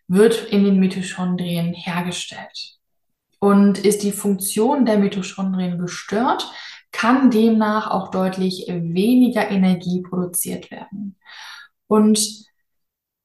wird 0.08 0.48
in 0.52 0.64
den 0.64 0.80
Mitochondrien 0.80 1.74
hergestellt. 1.74 2.78
Und 3.40 3.78
ist 3.78 4.04
die 4.04 4.12
Funktion 4.12 4.86
der 4.86 4.98
Mitochondrien 4.98 5.78
gestört, 5.78 6.50
kann 7.04 7.32
demnach 7.32 7.92
auch 7.92 8.12
deutlich 8.12 8.66
weniger 8.70 9.52
Energie 9.52 10.02
produziert 10.02 10.72
werden. 10.72 11.18
Und 11.88 12.18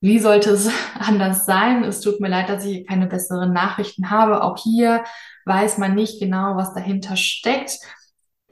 wie 0.00 0.18
sollte 0.18 0.50
es 0.50 0.68
anders 0.98 1.46
sein? 1.46 1.84
Es 1.84 2.00
tut 2.00 2.18
mir 2.18 2.26
leid, 2.26 2.48
dass 2.48 2.64
ich 2.64 2.88
keine 2.88 3.06
besseren 3.06 3.52
Nachrichten 3.52 4.10
habe. 4.10 4.42
Auch 4.42 4.58
hier 4.58 5.04
weiß 5.44 5.78
man 5.78 5.94
nicht 5.94 6.18
genau, 6.18 6.56
was 6.56 6.74
dahinter 6.74 7.14
steckt. 7.14 7.78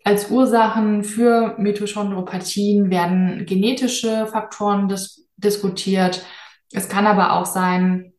Als 0.04 0.30
Ursachen 0.30 1.02
für 1.02 1.56
Mitochondropathien 1.58 2.88
werden 2.90 3.46
genetische 3.46 4.28
Faktoren 4.28 4.86
dis 4.86 5.28
diskutiert. 5.38 6.24
Es 6.70 6.88
kann 6.88 7.08
aber 7.08 7.32
auch 7.32 7.46
sein, 7.46 8.12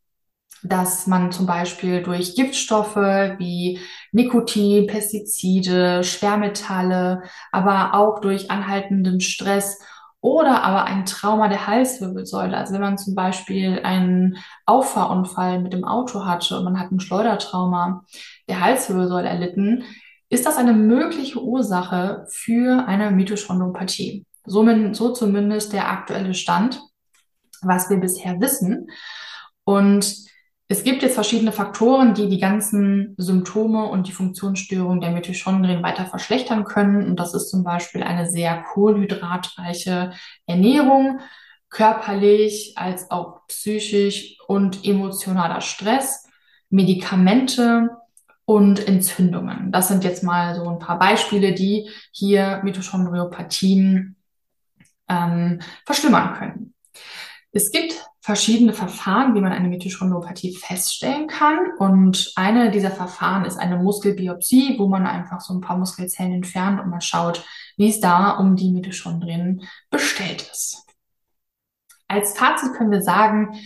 dass 0.64 1.08
man 1.08 1.32
zum 1.32 1.46
Beispiel 1.46 2.02
durch 2.04 2.36
Giftstoffe 2.36 2.96
wie 2.96 3.80
Nikotin, 4.12 4.88
Pestizide, 4.88 6.04
Schwermetalle, 6.04 7.24
aber 7.52 7.94
auch 7.94 8.20
durch 8.20 8.50
anhaltenden 8.50 9.20
Stress 9.20 9.80
oder 10.22 10.64
aber 10.64 10.86
ein 10.86 11.06
Trauma 11.06 11.48
der 11.48 11.68
Halswirbelsäule. 11.68 12.58
Also 12.58 12.74
wenn 12.74 12.82
man 12.82 12.98
zum 12.98 13.16
Beispiel 13.16 13.80
einen 13.84 14.38
Auffahrunfall 14.66 15.62
mit 15.62 15.74
dem 15.74 15.86
Auto 15.86 16.26
hatte 16.26 16.58
und 16.58 16.64
man 16.66 16.80
hat 16.80 16.92
ein 16.92 17.00
Schleudertrauma 17.00 18.04
der 18.50 18.60
Halswirbelsäule 18.60 19.28
erlitten, 19.28 19.84
ist 20.30 20.46
das 20.46 20.58
eine 20.58 20.74
mögliche 20.74 21.42
Ursache 21.42 22.26
für 22.30 22.86
eine 22.88 23.12
Mitochondropathie. 23.12 24.26
So, 24.46 24.66
so 24.94 25.14
zumindest 25.14 25.74
der 25.74 25.90
aktuelle 25.90 26.34
Stand, 26.34 26.82
was 27.62 27.90
wir 27.90 27.98
bisher 27.98 28.40
wissen. 28.42 28.90
Und 29.64 30.27
es 30.70 30.84
gibt 30.84 31.02
jetzt 31.02 31.14
verschiedene 31.14 31.54
Faktoren, 31.54 32.14
die 32.14 32.28
die 32.28 32.40
ganzen 32.40 33.16
Symptome 33.18 33.86
und 33.86 34.08
die 34.08 34.12
Funktionsstörung 34.12 35.00
der 35.00 35.12
Mitochondrien 35.12 35.82
weiter 35.82 36.06
verschlechtern 36.06 36.66
können. 36.66 37.06
Und 37.06 37.18
das 37.18 37.34
ist 37.34 37.50
zum 37.50 37.64
Beispiel 37.64 38.04
eine 38.04 38.30
sehr 38.30 38.64
kohlenhydratreiche 38.74 40.12
Ernährung, 40.46 41.22
körperlich 41.70 42.74
als 42.76 43.10
auch 43.12 43.48
psychisch 43.48 44.38
und 44.48 44.86
emotionaler 44.86 45.62
Stress, 45.62 46.28
Medikamente 46.70 47.90
und 48.44 48.86
Entzündungen. 48.88 49.72
Das 49.72 49.88
sind 49.88 50.04
jetzt 50.04 50.24
mal 50.24 50.54
so 50.56 50.68
ein 50.68 50.80
paar 50.80 51.00
Beispiele, 51.00 51.54
die 51.54 51.90
hier 52.12 52.60
Mitochondriopathien 52.64 54.18
ähm, 55.08 55.62
verschlimmern 55.86 56.34
können. 56.34 56.74
Es 57.54 57.72
gibt 57.72 57.96
verschiedene 58.28 58.74
Verfahren, 58.74 59.36
wie 59.36 59.40
man 59.40 59.54
eine 59.54 59.70
Mitochondriopathie 59.70 60.54
feststellen 60.54 61.28
kann. 61.28 61.72
Und 61.80 62.34
eine 62.36 62.72
dieser 62.72 62.92
Verfahren 62.92 63.46
ist 63.46 63.58
eine 63.58 63.78
Muskelbiopsie, 63.78 64.78
wo 64.78 64.90
man 64.90 65.08
einfach 65.08 65.40
so 65.40 65.54
ein 65.54 65.62
paar 65.62 65.78
Muskelzellen 65.78 66.34
entfernt 66.34 66.82
und 66.82 66.90
man 66.90 67.00
schaut, 67.00 67.46
wie 67.78 67.88
es 67.88 68.02
da 68.02 68.32
um 68.32 68.58
die 68.58 68.74
Mitochondrien 68.74 69.62
bestellt 69.90 70.42
ist. 70.52 70.86
Als 72.10 72.38
Fazit 72.38 72.74
können 72.74 72.92
wir 72.92 73.02
sagen, 73.02 73.62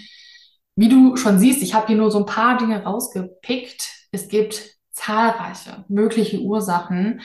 wie 0.75 0.89
du 0.89 1.15
schon 1.15 1.39
siehst, 1.39 1.63
ich 1.63 1.73
habe 1.73 1.87
hier 1.87 1.97
nur 1.97 2.11
so 2.11 2.19
ein 2.19 2.27
paar 2.27 2.59
Dinge 2.59 2.83
rausgepickt. 2.83 3.89
Es 4.11 4.27
gibt 4.27 4.77
zahlreiche 4.91 5.85
mögliche 5.87 6.39
Ursachen, 6.39 7.21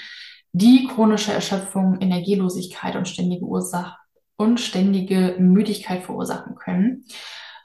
die 0.52 0.86
chronische 0.86 1.34
Erschöpfung, 1.34 2.00
Energielosigkeit 2.00 2.96
und 2.96 3.08
ständige 3.08 3.44
Ursache 3.44 3.94
und 4.36 4.60
ständige 4.60 5.36
Müdigkeit 5.38 6.02
verursachen 6.02 6.56
können. 6.56 7.04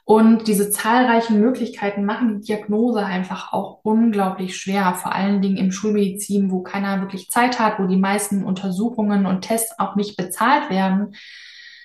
Und 0.04 0.48
diese 0.48 0.70
zahlreichen 0.70 1.40
Möglichkeiten 1.40 2.04
machen 2.04 2.40
die 2.40 2.46
Diagnose 2.46 3.04
einfach 3.04 3.52
auch 3.52 3.80
unglaublich 3.84 4.56
schwer, 4.56 4.94
vor 4.94 5.14
allen 5.14 5.40
Dingen 5.40 5.56
im 5.56 5.70
Schulmedizin, 5.70 6.50
wo 6.50 6.62
keiner 6.62 7.00
wirklich 7.00 7.30
Zeit 7.30 7.60
hat, 7.60 7.78
wo 7.78 7.86
die 7.86 7.96
meisten 7.96 8.44
Untersuchungen 8.44 9.26
und 9.26 9.42
Tests 9.42 9.78
auch 9.78 9.94
nicht 9.94 10.16
bezahlt 10.16 10.70
werden. 10.70 11.14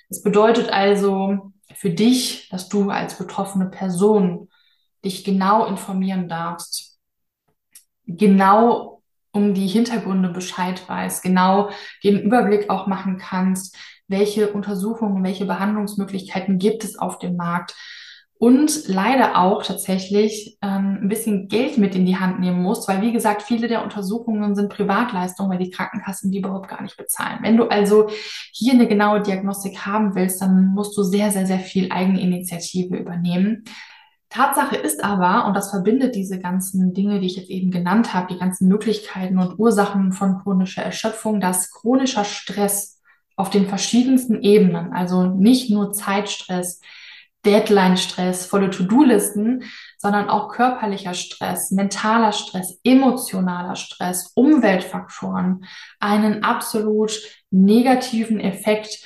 Das 0.09 0.23
bedeutet 0.23 0.69
also 0.69 1.51
für 1.75 1.91
dich, 1.91 2.49
dass 2.49 2.69
du 2.69 2.89
als 2.89 3.17
betroffene 3.17 3.67
Person 3.67 4.49
dich 5.05 5.23
genau 5.23 5.65
informieren 5.65 6.27
darfst, 6.27 6.99
genau 8.07 9.03
um 9.31 9.53
die 9.53 9.67
Hintergründe 9.67 10.29
Bescheid 10.29 10.81
weißt, 10.89 11.21
genau 11.21 11.69
den 12.03 12.19
Überblick 12.19 12.71
auch 12.71 12.87
machen 12.87 13.17
kannst, 13.17 13.77
welche 14.07 14.51
Untersuchungen, 14.51 15.23
welche 15.23 15.45
Behandlungsmöglichkeiten 15.45 16.57
gibt 16.57 16.83
es 16.83 16.97
auf 16.97 17.19
dem 17.19 17.35
Markt 17.35 17.75
und 18.39 18.87
leider 18.87 19.37
auch 19.39 19.63
tatsächlich 19.63 20.57
ähm, 20.61 20.99
ein 21.01 21.09
bisschen 21.09 21.47
Geld 21.47 21.77
mit 21.77 21.95
in 21.95 22.05
die 22.05 22.17
Hand 22.17 22.39
nehmen 22.39 22.61
musst, 22.61 22.87
weil 22.87 23.01
wie 23.01 23.11
gesagt, 23.11 23.41
viele 23.41 23.67
der 23.67 23.83
Untersuchungen 23.83 24.55
sind 24.55 24.69
Privatleistungen, 24.69 25.51
weil 25.51 25.63
die 25.63 25.71
Krankenkassen 25.71 26.31
die 26.31 26.39
überhaupt 26.39 26.67
gar 26.67 26.81
nicht 26.83 26.97
bezahlen. 26.97 27.39
Wenn 27.41 27.57
du 27.57 27.65
also 27.65 28.09
hier 28.51 28.73
eine 28.73 28.87
genaue 28.87 29.21
Diagnostik 29.21 29.85
haben 29.85 30.13
willst, 30.13 30.41
dann 30.41 30.67
musst 30.67 30.95
du 30.97 31.03
sehr, 31.03 31.31
sehr, 31.31 31.47
sehr 31.47 31.59
viel 31.59 31.91
Eigeninitiative 31.91 32.95
übernehmen. 32.95 33.63
Tatsache 34.29 34.75
ist 34.75 35.03
aber, 35.03 35.47
und 35.47 35.55
das 35.55 35.71
verbindet 35.71 36.13
diese 36.13 36.37
ganzen 36.37 36.93
Dinge, 36.93 37.19
die 37.19 37.27
ich 37.27 37.37
jetzt 37.37 37.49
eben 37.49 37.71
genannt 37.71 38.13
habe, 38.13 38.33
die 38.33 38.39
ganzen 38.39 38.67
Möglichkeiten 38.67 39.39
und 39.39 39.57
Ursachen 39.57 40.11
von 40.11 40.39
chronischer 40.43 40.83
Erschöpfung, 40.83 41.39
dass 41.39 41.71
chronischer 41.71 42.25
Stress 42.25 42.96
auf 43.37 43.49
den 43.49 43.67
verschiedensten 43.67 44.41
Ebenen, 44.41 44.91
also 44.91 45.27
nicht 45.27 45.69
nur 45.69 45.93
Zeitstress, 45.93 46.81
Deadline-Stress, 47.45 48.47
volle 48.47 48.69
To-Do-Listen, 48.69 49.63
sondern 49.97 50.29
auch 50.29 50.49
körperlicher 50.49 51.13
Stress, 51.13 51.71
mentaler 51.71 52.33
Stress, 52.33 52.79
emotionaler 52.83 53.75
Stress, 53.75 54.33
Umweltfaktoren 54.35 55.65
einen 55.99 56.43
absolut 56.43 57.17
negativen 57.49 58.41
Effekt 58.41 58.99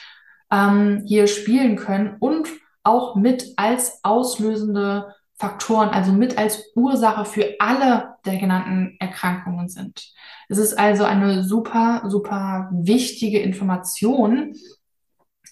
ähm, 0.52 1.04
hier 1.06 1.28
spielen 1.28 1.76
können 1.76 2.16
und 2.20 2.48
auch 2.84 3.16
mit 3.16 3.54
als 3.58 4.00
auslösende 4.04 5.14
Faktoren, 5.42 5.90
also 5.90 6.12
mit 6.12 6.38
als 6.38 6.72
Ursache 6.76 7.26
für 7.26 7.56
alle 7.58 8.14
der 8.26 8.38
genannten 8.38 8.96
Erkrankungen 9.00 9.70
sind. 9.70 10.14
Es 10.50 10.60
ist 10.60 10.78
also 10.78 11.04
eine 11.04 11.44
super, 11.44 12.04
super 12.06 12.70
wichtige 12.72 13.40
Information, 13.40 14.56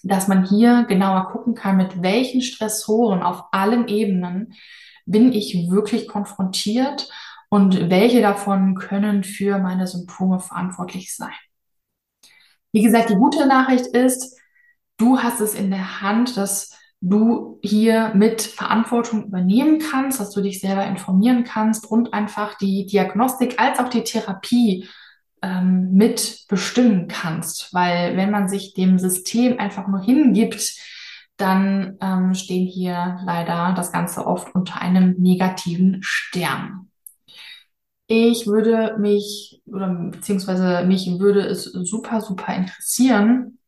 dass 0.04 0.28
man 0.28 0.44
hier 0.44 0.84
genauer 0.84 1.30
gucken 1.32 1.56
kann, 1.56 1.76
mit 1.76 2.02
welchen 2.02 2.40
Stressoren 2.40 3.20
auf 3.24 3.46
allen 3.50 3.88
Ebenen 3.88 4.54
bin 5.06 5.32
ich 5.32 5.68
wirklich 5.70 6.06
konfrontiert 6.06 7.10
und 7.48 7.90
welche 7.90 8.22
davon 8.22 8.76
können 8.76 9.24
für 9.24 9.58
meine 9.58 9.88
Symptome 9.88 10.38
verantwortlich 10.38 11.16
sein. 11.16 11.34
Wie 12.70 12.82
gesagt, 12.82 13.10
die 13.10 13.16
gute 13.16 13.44
Nachricht 13.44 13.88
ist, 13.88 14.38
du 14.98 15.18
hast 15.18 15.40
es 15.40 15.54
in 15.54 15.72
der 15.72 16.00
Hand, 16.00 16.36
dass 16.36 16.78
du 17.00 17.58
hier 17.62 18.12
mit 18.14 18.42
Verantwortung 18.42 19.24
übernehmen 19.24 19.78
kannst, 19.78 20.20
dass 20.20 20.30
du 20.30 20.42
dich 20.42 20.60
selber 20.60 20.84
informieren 20.84 21.44
kannst 21.44 21.86
und 21.90 22.12
einfach 22.12 22.58
die 22.58 22.86
Diagnostik 22.86 23.58
als 23.58 23.78
auch 23.78 23.88
die 23.88 24.04
Therapie 24.04 24.86
ähm, 25.42 25.92
mit 25.92 26.44
bestimmen 26.48 27.08
kannst. 27.08 27.72
Weil 27.72 28.16
wenn 28.16 28.30
man 28.30 28.48
sich 28.48 28.74
dem 28.74 28.98
System 28.98 29.58
einfach 29.58 29.88
nur 29.88 30.00
hingibt, 30.00 30.76
dann 31.38 31.96
ähm, 32.02 32.34
stehen 32.34 32.66
hier 32.66 33.18
leider 33.24 33.72
das 33.74 33.92
Ganze 33.92 34.26
oft 34.26 34.54
unter 34.54 34.80
einem 34.82 35.14
negativen 35.18 35.98
Stern. 36.02 36.90
Ich 38.08 38.46
würde 38.46 38.96
mich, 38.98 39.62
oder 39.66 39.88
beziehungsweise 39.88 40.84
mich 40.84 41.18
würde 41.18 41.40
es 41.42 41.64
super, 41.64 42.20
super 42.20 42.54
interessieren, 42.54 43.59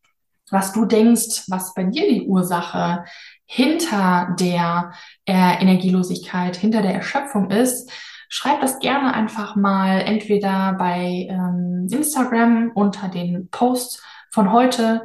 was 0.53 0.73
du 0.73 0.85
denkst, 0.85 1.45
was 1.49 1.75
bei 1.75 1.85
dir 1.85 2.09
die 2.09 2.27
Ursache 2.27 3.05
hinter 3.47 4.37
der 4.39 4.93
äh, 5.27 5.61
Energielosigkeit, 5.61 6.57
hinter 6.57 6.83
der 6.83 6.95
Erschöpfung 6.95 7.51
ist. 7.51 7.91
Schreib 8.29 8.61
das 8.61 8.79
gerne 8.79 9.13
einfach 9.13 9.57
mal 9.57 10.01
entweder 10.01 10.75
bei 10.79 11.27
ähm, 11.29 11.89
Instagram 11.91 12.71
unter 12.75 13.09
den 13.09 13.49
Post 13.51 14.03
von 14.31 14.53
heute 14.53 15.03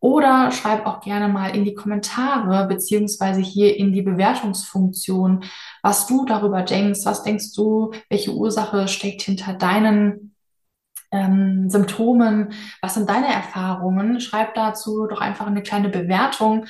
oder 0.00 0.50
schreib 0.50 0.84
auch 0.84 1.00
gerne 1.00 1.28
mal 1.28 1.54
in 1.54 1.64
die 1.64 1.74
Kommentare 1.74 2.66
beziehungsweise 2.66 3.40
hier 3.40 3.76
in 3.76 3.92
die 3.92 4.02
Bewertungsfunktion, 4.02 5.44
was 5.80 6.08
du 6.08 6.24
darüber 6.24 6.62
denkst. 6.62 7.00
Was 7.04 7.22
denkst 7.22 7.54
du, 7.54 7.92
welche 8.08 8.34
Ursache 8.34 8.88
steckt 8.88 9.22
hinter 9.22 9.52
deinen 9.54 10.31
ähm, 11.12 11.70
Symptomen? 11.70 12.52
Was 12.80 12.94
sind 12.94 13.08
deine 13.08 13.32
Erfahrungen? 13.32 14.20
Schreib 14.20 14.54
dazu 14.54 15.06
doch 15.06 15.20
einfach 15.20 15.46
eine 15.46 15.62
kleine 15.62 15.88
Bewertung 15.88 16.66